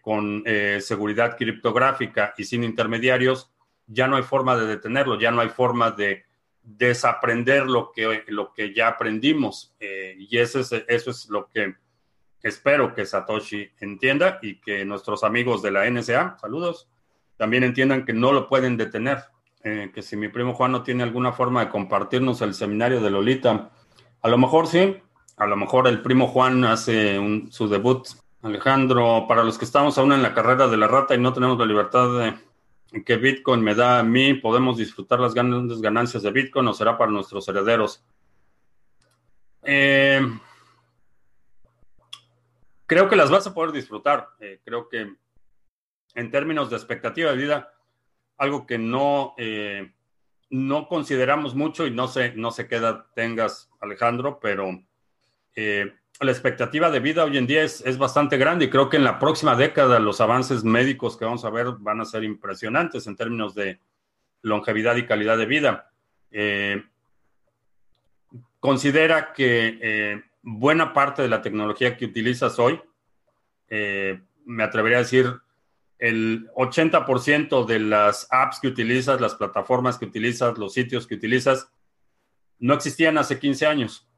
[0.00, 0.44] con
[0.78, 3.50] seguridad criptográfica y sin intermediarios,
[3.92, 6.24] ya no hay forma de detenerlo, ya no hay forma de
[6.62, 9.74] desaprender lo que, lo que ya aprendimos.
[9.80, 11.74] Eh, y eso es, eso es lo que
[12.42, 16.88] espero que Satoshi entienda y que nuestros amigos de la NSA, saludos,
[17.36, 19.24] también entiendan que no lo pueden detener.
[19.62, 23.10] Eh, que si mi primo Juan no tiene alguna forma de compartirnos el seminario de
[23.10, 23.70] Lolita,
[24.22, 24.96] a lo mejor sí,
[25.36, 27.18] a lo mejor el primo Juan hace
[27.50, 28.06] su debut.
[28.42, 31.58] Alejandro, para los que estamos aún en la carrera de la rata y no tenemos
[31.58, 32.34] la libertad de
[33.04, 36.98] que Bitcoin me da a mí, podemos disfrutar las grandes ganancias de Bitcoin o será
[36.98, 38.04] para nuestros herederos.
[39.62, 40.20] Eh,
[42.86, 44.30] creo que las vas a poder disfrutar.
[44.40, 45.14] Eh, creo que
[46.14, 47.72] en términos de expectativa de vida,
[48.36, 49.92] algo que no, eh,
[50.50, 52.80] no consideramos mucho y no sé, no qué
[53.14, 54.82] tengas, Alejandro, pero
[56.20, 59.18] la expectativa de vida hoy en día es, bastante grande y creo que en la
[59.18, 63.54] próxima década los avances médicos que vamos a ver van a ser impresionantes en términos
[63.54, 63.80] de
[64.42, 65.90] longevidad y calidad de vida.
[66.30, 66.84] Eh,
[68.60, 72.78] considera que eh, buena parte de la tecnología que utilizas hoy,
[73.68, 75.40] eh, me atrevería a decir,
[75.98, 81.72] el 80% de las apps que utilizas, las plataformas que utilizas, los sitios que utilizas,
[82.58, 84.09] no existían hace 15 años.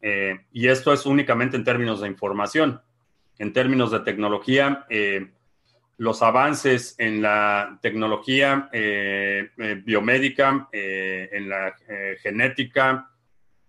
[0.00, 2.80] Eh, y esto es únicamente en términos de información.
[3.38, 5.30] En términos de tecnología, eh,
[5.96, 9.50] los avances en la tecnología eh,
[9.84, 11.74] biomédica, en la
[12.22, 13.10] genética,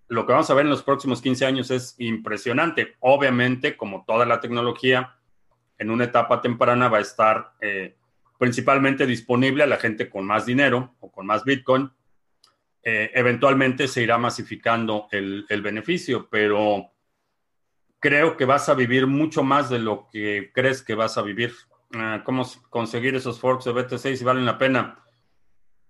[0.08, 2.96] lo que vamos a ver en los próximos 15 años es impresionante.
[3.00, 5.16] Obviamente, como toda la tecnología,
[5.78, 7.52] en una etapa temprana va a estar
[8.38, 11.90] principalmente disponible a la gente con más dinero o con más Bitcoin.
[12.82, 16.92] Eventualmente se irá masificando el, beneficio, pero
[17.98, 21.52] creo que vas a vivir mucho más de lo que crees que vas a vivir.
[21.92, 25.04] Ah, cómo conseguir esos forks de BT6 si valen la pena.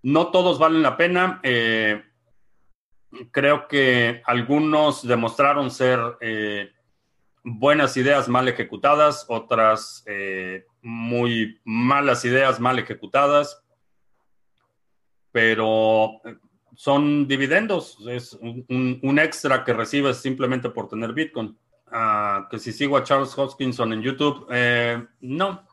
[0.03, 1.39] No todos valen la pena.
[1.43, 2.03] Eh,
[3.31, 6.71] creo que algunos demostraron ser eh,
[7.43, 13.63] buenas ideas mal ejecutadas, otras eh, muy malas ideas mal ejecutadas,
[15.31, 16.21] pero
[16.75, 21.57] son dividendos, es un, extra que recibes simplemente por tener Bitcoin.
[21.91, 24.47] Ah, que si sigo a Charles Hoskinson en YouTube,
[25.19, 25.67] no,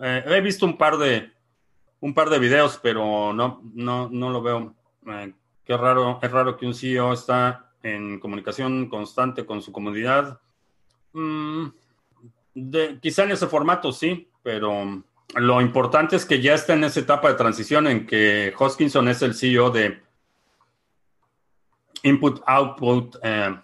[0.00, 1.30] eh, he visto un par de
[2.00, 4.74] un par de videos, pero no, no, no lo veo.
[5.06, 5.32] Eh,
[5.64, 10.40] qué raro, es raro que un CEO está en comunicación constante con su comunidad.
[11.12, 11.66] Mm,
[13.00, 15.04] quizá en ese formato sí, pero
[15.36, 19.22] lo importante es que ya está en esa etapa de transición en que Hoskinson es
[19.22, 20.02] el CEO de
[22.02, 23.56] Input Output eh,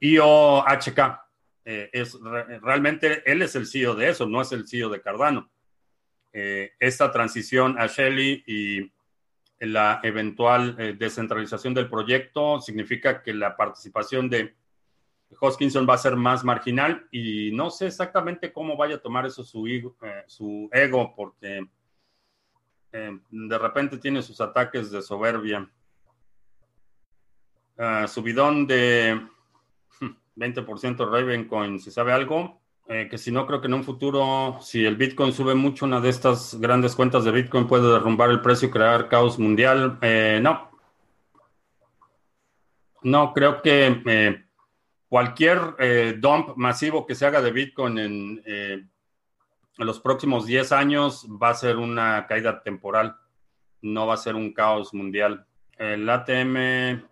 [0.00, 1.22] IOHK.
[1.64, 2.18] Eh, es
[2.60, 5.50] realmente él es el CEO de eso, no es el CEO de Cardano.
[6.32, 8.92] Eh, esta transición a Shelly y
[9.60, 14.56] la eventual eh, descentralización del proyecto significa que la participación de
[15.38, 19.44] Hoskinson va a ser más marginal y no sé exactamente cómo vaya a tomar eso
[19.44, 19.96] su ego,
[20.26, 21.68] su ego porque
[22.90, 25.70] de repente tiene sus ataques de soberbia.
[27.78, 29.20] Ah, subidón de
[30.36, 32.60] 20% Ravencoin, si sabe algo.
[32.88, 36.00] Eh, que si no, creo que en un futuro, si el Bitcoin sube mucho, una
[36.00, 39.98] de estas grandes cuentas de Bitcoin puede derrumbar el precio y crear caos mundial.
[40.02, 40.70] Eh, no.
[43.02, 44.44] No, creo que eh,
[45.08, 48.90] cualquier dump masivo que se haga de Bitcoin en, en,
[49.78, 53.16] los próximos 10 años va a ser una caída temporal.
[53.80, 55.46] No va a ser un caos mundial.
[55.78, 57.02] El ATM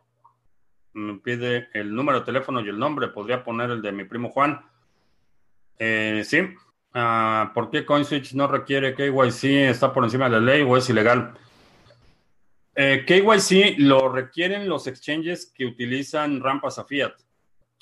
[0.93, 3.09] me pide el número de teléfono y el nombre.
[3.09, 4.61] Podría poner el de mi primo Juan.
[5.78, 6.41] Eh, sí.
[6.93, 9.70] Uh, ¿Por qué CoinSwitch no requiere KYC?
[9.70, 11.34] ¿Está por encima de la ley o es ilegal?
[12.74, 17.12] Eh, KYC lo requieren los exchanges que utilizan rampas a fiat.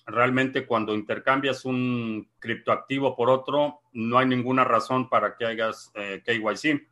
[0.07, 6.23] Realmente cuando intercambias un criptoactivo por otro, no hay ninguna razón para que hagas eh,
[6.25, 6.87] KYC.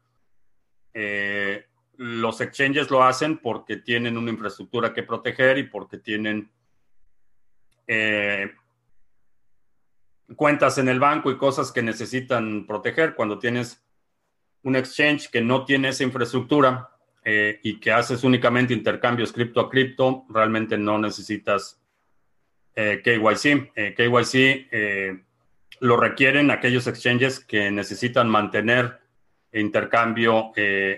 [0.94, 1.66] Eh,
[1.99, 6.51] los exchanges lo hacen porque tienen una infraestructura que proteger y porque tienen
[7.86, 8.53] eh,
[10.34, 13.14] cuentas en el banco y cosas que necesitan proteger.
[13.14, 13.82] Cuando tienes
[14.62, 16.90] un exchange que no tiene esa infraestructura
[17.24, 21.80] eh, y que haces únicamente intercambios cripto a cripto, realmente no necesitas
[22.74, 23.94] eh, KYC.
[23.94, 25.24] KYC
[25.80, 29.01] lo requieren aquellos exchanges que necesitan mantener
[29.53, 30.53] intercambio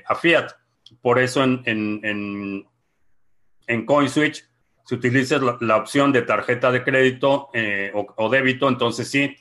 [0.07, 0.53] a fiat.
[1.01, 2.67] Por eso en, en,
[3.67, 4.45] en, CoinSwitch
[4.85, 9.37] si utilizas la, opción de tarjeta de crédito eh, o, débito, entonces sí,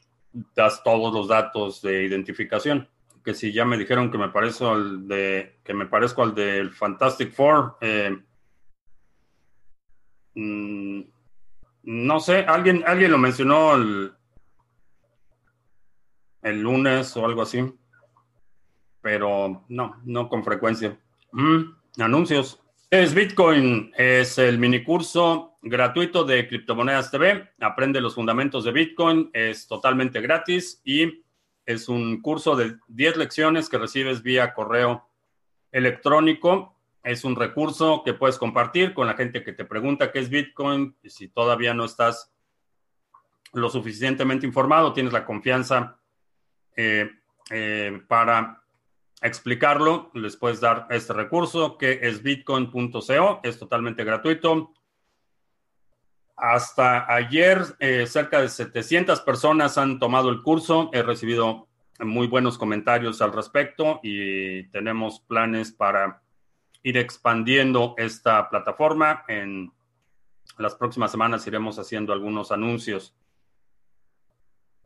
[0.53, 2.89] das todos los datos de identificación.
[3.23, 6.71] Que si ya me dijeron que me parezco al de que me parezco al del
[6.71, 8.17] Fantastic Four, eh,
[10.35, 11.01] mm,
[11.83, 14.11] no sé, alguien, alguien lo mencionó el
[16.61, 17.73] lunes o algo así,
[19.01, 20.97] pero no, no con frecuencia.
[21.97, 22.61] Anuncios.
[22.89, 27.51] Es Bitcoin, es el mini curso gratuito de Criptomonedas TV.
[27.59, 31.23] Aprende los fundamentos de Bitcoin, es totalmente gratis y
[31.65, 35.09] es un curso de 10 lecciones que recibes vía correo
[35.71, 36.75] electrónico.
[37.03, 40.95] Es un recurso que puedes compartir con la gente que te pregunta qué es Bitcoin.
[41.03, 42.31] Y si todavía no estás
[43.51, 45.99] lo suficientemente informado, tienes la confianza
[46.75, 47.11] eh,
[47.49, 48.63] eh, para
[49.21, 54.73] explicarlo, les puedes dar este recurso que es bitcoin.co, es totalmente gratuito.
[56.35, 60.91] Hasta ayer, eh, cerca de 700 personas han tomado el curso.
[60.93, 61.67] He recibido
[61.99, 66.21] muy buenos comentarios al respecto y tenemos planes para
[66.83, 69.23] ir expandiendo esta plataforma.
[69.27, 69.71] En
[70.59, 73.15] las próximas semanas iremos haciendo algunos anuncios.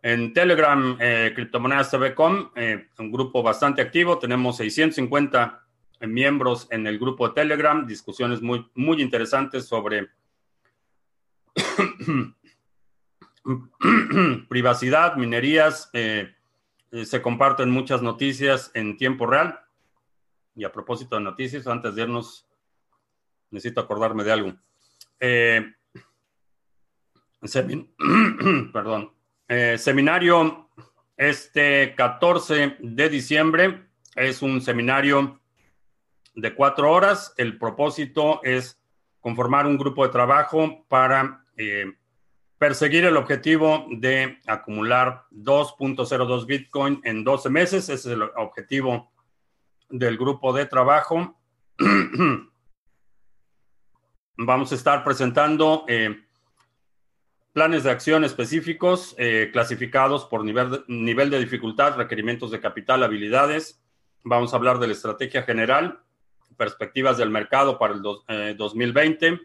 [0.03, 4.17] En Telegram, eh, Criptomonedas TV.com, eh, un grupo bastante activo.
[4.17, 5.63] Tenemos 650
[6.01, 10.09] miembros en el grupo de Telegram, discusiones muy, muy interesantes sobre
[14.49, 16.33] privacidad, minerías, eh,
[17.03, 19.59] se comparten muchas noticias en tiempo real.
[20.55, 22.47] Y a propósito de noticias, antes de irnos,
[23.51, 24.55] necesito acordarme de algo.
[28.73, 29.20] perdón.
[29.77, 30.69] Seminario
[31.17, 35.39] este 14 de diciembre es un seminario
[36.33, 37.33] de cuatro horas.
[37.37, 38.81] El propósito es
[39.19, 41.93] conformar un grupo de trabajo para eh,
[42.57, 47.89] perseguir el objetivo de acumular 2.02 Bitcoin en 12 meses.
[47.89, 49.11] Ese es el objetivo
[49.89, 51.39] del grupo de trabajo.
[54.37, 56.23] Vamos a estar presentando eh,
[57.53, 63.03] planes de acción específicos eh, clasificados por nivel de, nivel de dificultad, requerimientos de capital,
[63.03, 63.81] habilidades.
[64.23, 65.99] Vamos a hablar de la estrategia general,
[66.57, 69.39] perspectivas del mercado para el 2020, eh,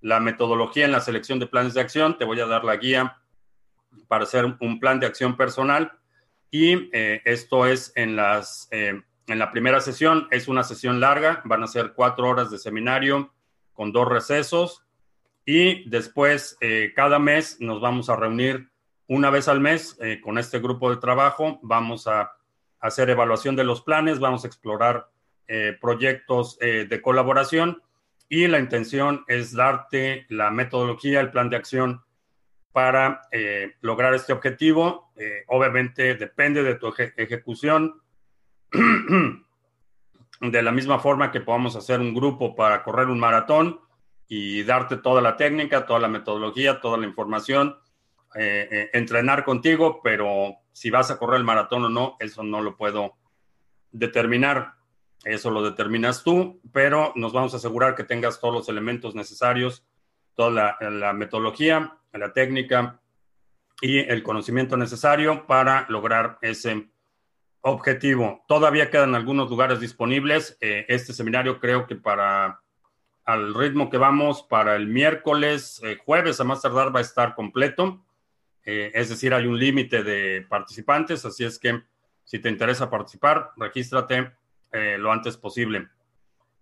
[0.00, 2.18] la metodología en la selección de planes de acción.
[2.18, 3.18] Te voy a dar la guía
[4.08, 5.92] para hacer un plan de acción personal.
[6.50, 10.28] Y eh, esto es en, las, en la primera sesión.
[10.30, 11.42] Es una sesión larga.
[11.44, 13.32] Van a ser cuatro horas de seminario
[13.72, 14.83] con dos recesos
[15.44, 18.70] y después, eh, cada mes nos vamos a reunir
[19.06, 21.58] una vez al mes eh, con este grupo de trabajo.
[21.62, 22.32] Vamos a
[22.80, 25.10] hacer evaluación de los planes, vamos a explorar
[25.46, 27.82] eh, proyectos de colaboración
[28.28, 32.02] y la intención es darte la metodología, el plan de acción
[32.72, 33.22] para
[33.80, 35.12] lograr este objetivo.
[35.48, 38.02] obviamente depende de tu ejecución.
[40.40, 43.80] de la misma forma que podamos hacer un grupo para correr un maratón,
[44.36, 47.78] y darte toda la técnica, toda la metodología, toda la información,
[48.34, 52.60] eh, eh, entrenar contigo, pero si vas a correr el maratón o no, eso no
[52.60, 53.14] lo puedo
[53.92, 54.74] determinar.
[55.24, 59.86] Eso lo determinas tú, pero nos vamos a asegurar que tengas todos los elementos necesarios,
[60.34, 63.00] toda la, la metodología, la técnica
[63.80, 66.90] y el conocimiento necesario para lograr ese
[67.60, 68.44] objetivo.
[68.48, 70.58] Todavía quedan algunos lugares disponibles.
[70.60, 72.63] Eh, este seminario creo que para
[73.24, 77.34] al ritmo que vamos para el miércoles, eh, jueves a más tardar va a estar
[77.34, 78.04] completo.
[78.64, 81.82] Eh, es decir, hay un límite de participantes, así es que
[82.24, 84.32] si te interesa participar, regístrate
[84.72, 85.88] eh, lo antes posible.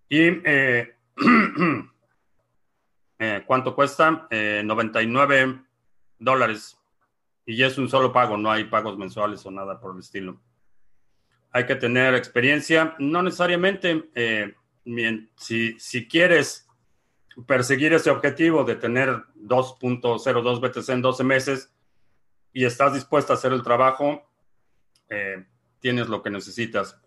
[0.09, 0.41] ¿Y
[3.47, 4.27] cuánto cuesta?
[4.29, 5.61] 99
[6.19, 6.77] dólares.
[7.45, 10.39] Y es un solo pago, no hay pagos mensuales o nada por el estilo.
[11.51, 14.55] Hay que tener experiencia, no necesariamente
[15.35, 16.67] si, quieres
[17.47, 21.73] perseguir ese objetivo de tener 2.02 BTC en 12 meses
[22.51, 24.29] y estás dispuesto a hacer el trabajo,
[25.09, 25.45] eh,
[25.79, 26.99] tienes lo que necesitas.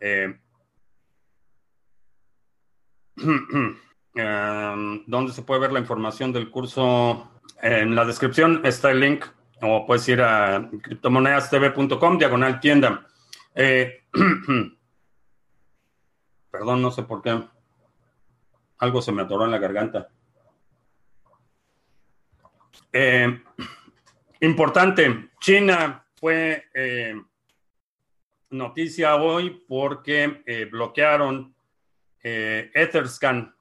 [0.00, 0.38] Eh,
[4.14, 7.30] em, ¿Dónde se puede ver la información del curso?
[7.62, 9.24] En la descripción está el link
[9.60, 13.06] o puedes ir a criptomonedastv.com, diagonal tienda.
[13.54, 14.04] Eh,
[16.50, 17.38] Perdón, no sé por qué.
[18.78, 20.08] Algo se me atoró en la garganta.
[22.92, 23.42] Eh,
[24.40, 27.14] importante, China fue eh,
[28.50, 31.54] noticia hoy porque eh, bloquearon
[32.20, 33.54] Etherscan.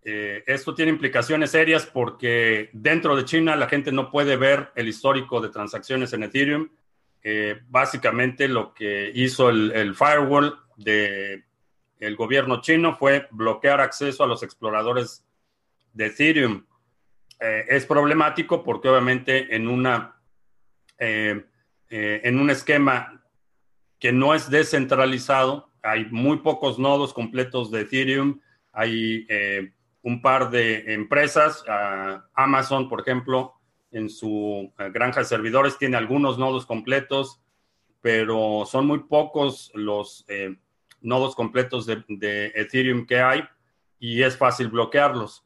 [0.00, 5.40] esto tiene implicaciones serias porque dentro de China la gente no puede ver el histórico
[5.40, 6.70] de transacciones en Ethereum.
[7.68, 11.44] básicamente lo que hizo el firewall de
[12.02, 15.24] el gobierno chino fue bloquear acceso a los exploradores
[15.92, 16.66] de Ethereum.
[17.38, 20.20] Eh, es problemático porque obviamente en, una,
[20.98, 21.44] eh,
[21.88, 23.24] eh, en un esquema
[24.00, 28.40] que no es descentralizado, hay muy pocos nodos completos de Ethereum,
[28.72, 29.26] hay
[30.02, 33.54] un par de empresas, ah, Amazon, por ejemplo,
[33.92, 37.40] en su granja de servidores tiene algunos nodos completos,
[38.00, 40.24] pero son muy pocos los
[41.02, 43.44] nodos completos de, Ethereum que hay
[43.98, 45.44] y es fácil bloquearlos.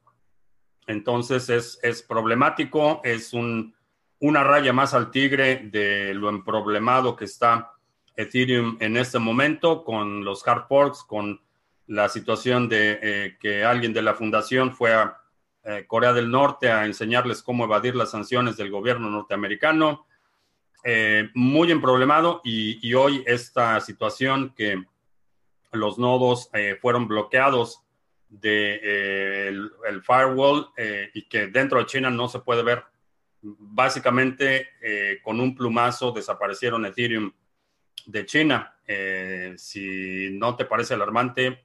[0.87, 1.49] Entonces
[1.83, 3.75] es, problemático, es un,
[4.21, 7.73] una raya más al tigre de lo emproblemado que está
[8.17, 11.41] Ethereum en este momento con los hard forks, con
[11.87, 15.19] la situación de eh, que alguien de la fundación fue a
[15.65, 20.07] eh, Corea del Norte a enseñarles cómo evadir las sanciones del gobierno norteamericano.
[20.85, 24.85] Eh, muy emproblemado y hoy esta situación que
[25.77, 27.83] los nodos eh, fueron bloqueados
[28.29, 32.85] de, eh, el, firewall eh, y que dentro de China no se puede ver.
[33.43, 34.71] Básicamente,
[35.23, 37.31] con un plumazo desaparecieron Ethereum
[38.07, 38.75] de China.
[39.57, 41.65] si no te parece alarmante,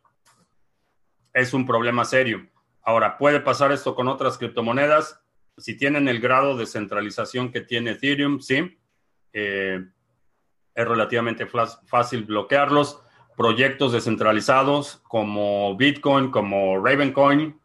[1.33, 2.47] es un problema serio.
[2.83, 5.19] Ahora, puede pasar esto con otras criptomonedas.
[5.57, 8.77] Si tienen el grado de centralización que tiene Ethereum, sí.
[9.31, 9.81] es
[10.75, 11.47] relativamente
[11.87, 13.00] fácil bloquearlos.
[13.37, 17.59] Proyectos descentralizados como Bitcoin, como Ravencoin,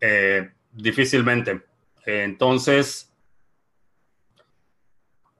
[0.00, 1.62] eh, difícilmente.
[2.04, 3.12] Entonces,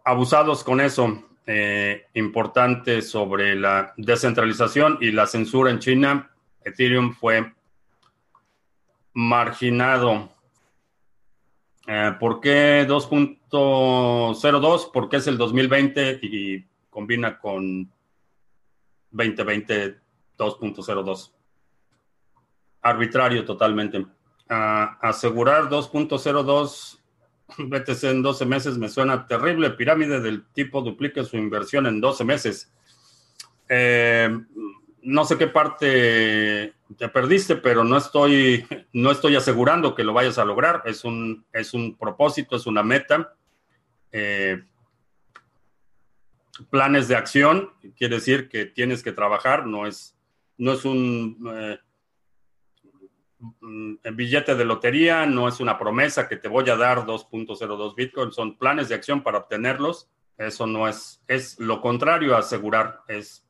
[0.05, 1.23] abusados con eso.
[1.49, 6.29] Eh, importante sobre la descentralización y la censura en China.
[6.65, 7.53] Ethereum fue
[9.13, 10.29] marginado.
[11.87, 14.91] Eh, ¿Por qué 2.02?
[14.93, 17.93] Porque es el 2020 y combina con
[19.17, 20.07] 2020
[20.39, 21.33] 2.02.
[22.83, 24.07] Arbitrario totalmente.
[24.49, 27.01] Ah, asegurar 2.02
[27.59, 29.71] BTC en 12 meses me suena terrible.
[29.71, 32.73] Pirámide del tipo duplique su inversión en 12 meses.
[33.69, 34.29] Eh,
[35.03, 40.39] no sé qué parte te perdiste, pero no estoy, no estoy asegurando que lo vayas
[40.39, 40.83] a lograr.
[40.85, 43.35] Es un, es un propósito, es una meta.
[44.13, 44.63] Eh,
[46.71, 50.17] planes de acción, quiere decir que tienes que trabajar, no es,
[50.59, 51.79] no es un eh,
[54.13, 58.57] billete de lotería, no es una promesa que te voy a dar 2.02 Bitcoin, son
[58.57, 60.11] planes de acción para obtenerlos.
[60.39, 63.47] Eso no es, es lo contrario a asegurar, es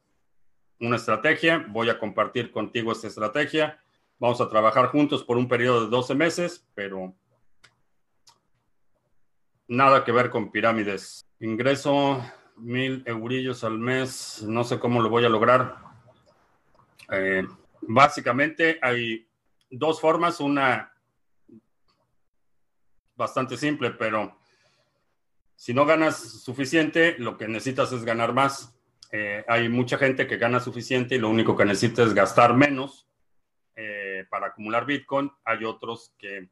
[0.79, 3.81] una estrategia, voy a compartir contigo esta estrategia,
[4.19, 7.15] vamos a trabajar juntos por un periodo de 12 meses, pero
[9.67, 11.27] nada que ver con pirámides.
[11.41, 12.23] Ingreso
[12.57, 15.77] mil eurillos al mes, no sé cómo lo voy a lograr.
[17.11, 17.47] Eh,
[17.83, 19.29] básicamente hay
[19.71, 20.93] dos formas, una
[23.17, 24.39] bastante simple, pero
[25.55, 28.75] si no ganas suficiente, lo que necesitas es ganar más.
[29.11, 33.09] Eh, hay mucha gente que gana suficiente y lo único que necesita es gastar menos
[33.75, 35.31] eh, para acumular Bitcoin.
[35.45, 36.49] Hay otros que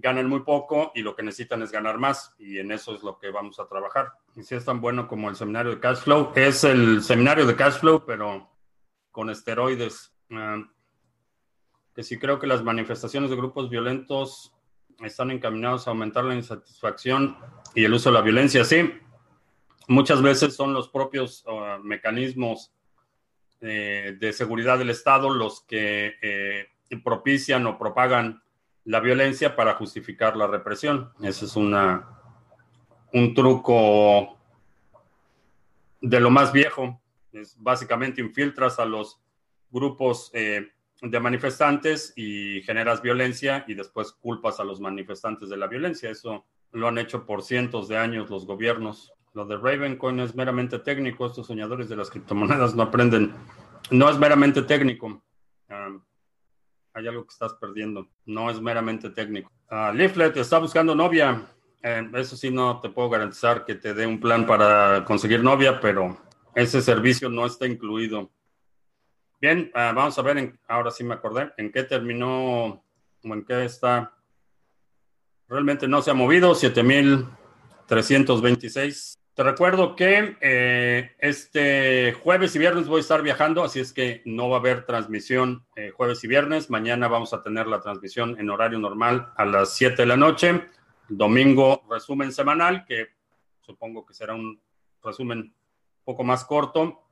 [0.00, 3.18] ganan muy poco y lo que necesitan es ganar más y en eso es lo
[3.18, 4.12] que vamos a trabajar.
[4.36, 7.56] Y si es tan bueno como el seminario de cash flow, es el seminario de
[7.56, 8.50] cash flow, pero
[9.10, 10.12] con esteroides.
[10.30, 10.62] Ah,
[11.94, 14.54] que si creo que las manifestaciones de grupos violentos
[15.00, 17.36] están encaminados a aumentar la insatisfacción
[17.74, 18.64] y el uso de la violencia.
[18.64, 18.88] Sí,
[19.88, 22.72] muchas veces son los propios uh, mecanismos
[23.60, 26.68] eh, de seguridad del Estado los que eh,
[27.02, 28.42] propician o propagan
[28.88, 31.12] la violencia para justificar la represión.
[31.20, 32.08] Ese es una,
[33.12, 34.38] un truco
[36.00, 36.98] de lo más viejo.
[37.30, 39.20] Es básicamente infiltras a los
[39.70, 40.72] grupos eh,
[41.02, 46.08] de manifestantes y generas violencia y después culpas a los manifestantes de la violencia.
[46.08, 49.12] Eso lo han hecho por cientos de años los gobiernos.
[49.34, 51.26] Lo de Ravencoin es meramente técnico.
[51.26, 53.34] Estos soñadores de las criptomonedas no aprenden.
[53.90, 55.22] No es meramente técnico.
[56.94, 58.08] Hay algo que estás perdiendo.
[58.26, 59.50] No es meramente técnico.
[59.70, 61.46] Uh, Leaflet está buscando novia.
[61.82, 65.80] Eh, eso sí, no te puedo garantizar que te dé un plan para conseguir novia,
[65.80, 66.16] pero
[66.54, 68.30] ese servicio no está incluido.
[69.40, 72.84] Bien, ah, vamos a ver, ahora sí me acordé, en qué terminó o
[73.22, 74.12] en qué está.
[75.46, 79.17] Realmente no se ha movido, 7326.
[79.38, 84.20] Te recuerdo que eh, este jueves y viernes voy a estar viajando, así es que
[84.24, 86.70] no va a haber transmisión eh, jueves y viernes.
[86.70, 90.64] Mañana vamos a tener la transmisión en horario normal a las 7 de la noche.
[91.08, 93.10] Domingo, resumen semanal, que
[93.60, 94.60] supongo que será un
[95.04, 95.54] resumen un
[96.02, 97.04] poco más corto,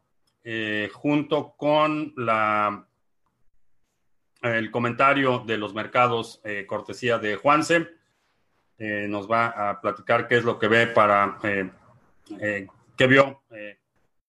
[0.43, 2.89] eh, junto con la,
[4.43, 7.87] el comentario de los mercados, cortesía de Juanse.
[8.79, 11.39] nos va a platicar qué es lo que ve para
[12.41, 12.67] eh,
[12.97, 13.79] que vio eh,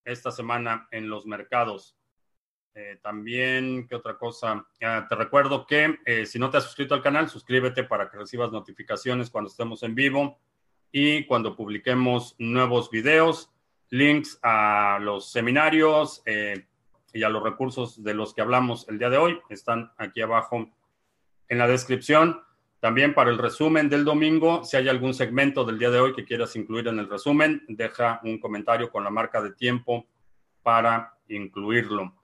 [0.04, 1.96] esta semana en los mercados.
[2.74, 4.66] Eh, también, ¿qué otra cosa?
[4.80, 8.52] Ah, te recuerdo que si no te has suscrito al canal, suscríbete para que recibas
[8.52, 10.38] notificaciones cuando estemos en vivo
[10.92, 13.50] y cuando publiquemos nuevos videos,
[13.90, 16.22] links a los seminarios
[17.12, 20.70] y a los recursos de los que hablamos el día de hoy están aquí abajo
[21.48, 22.42] en la descripción.
[22.80, 26.24] También para el resumen del domingo, si hay algún segmento del día de hoy que
[26.24, 30.06] quieras incluir en el resumen, deja un comentario con la marca de tiempo
[30.62, 32.14] para incluirlo.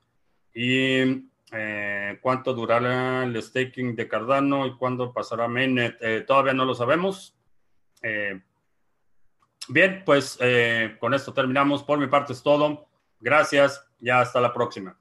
[0.55, 6.65] Y eh, cuánto durará el staking de Cardano y cuándo pasará Mainnet, eh, todavía no
[6.65, 7.37] lo sabemos.
[8.03, 8.41] Eh,
[9.69, 10.39] bien, pues
[11.01, 11.83] con esto terminamos.
[11.83, 12.87] Por mi parte es todo.
[13.21, 14.97] Gracias y hasta la próxima.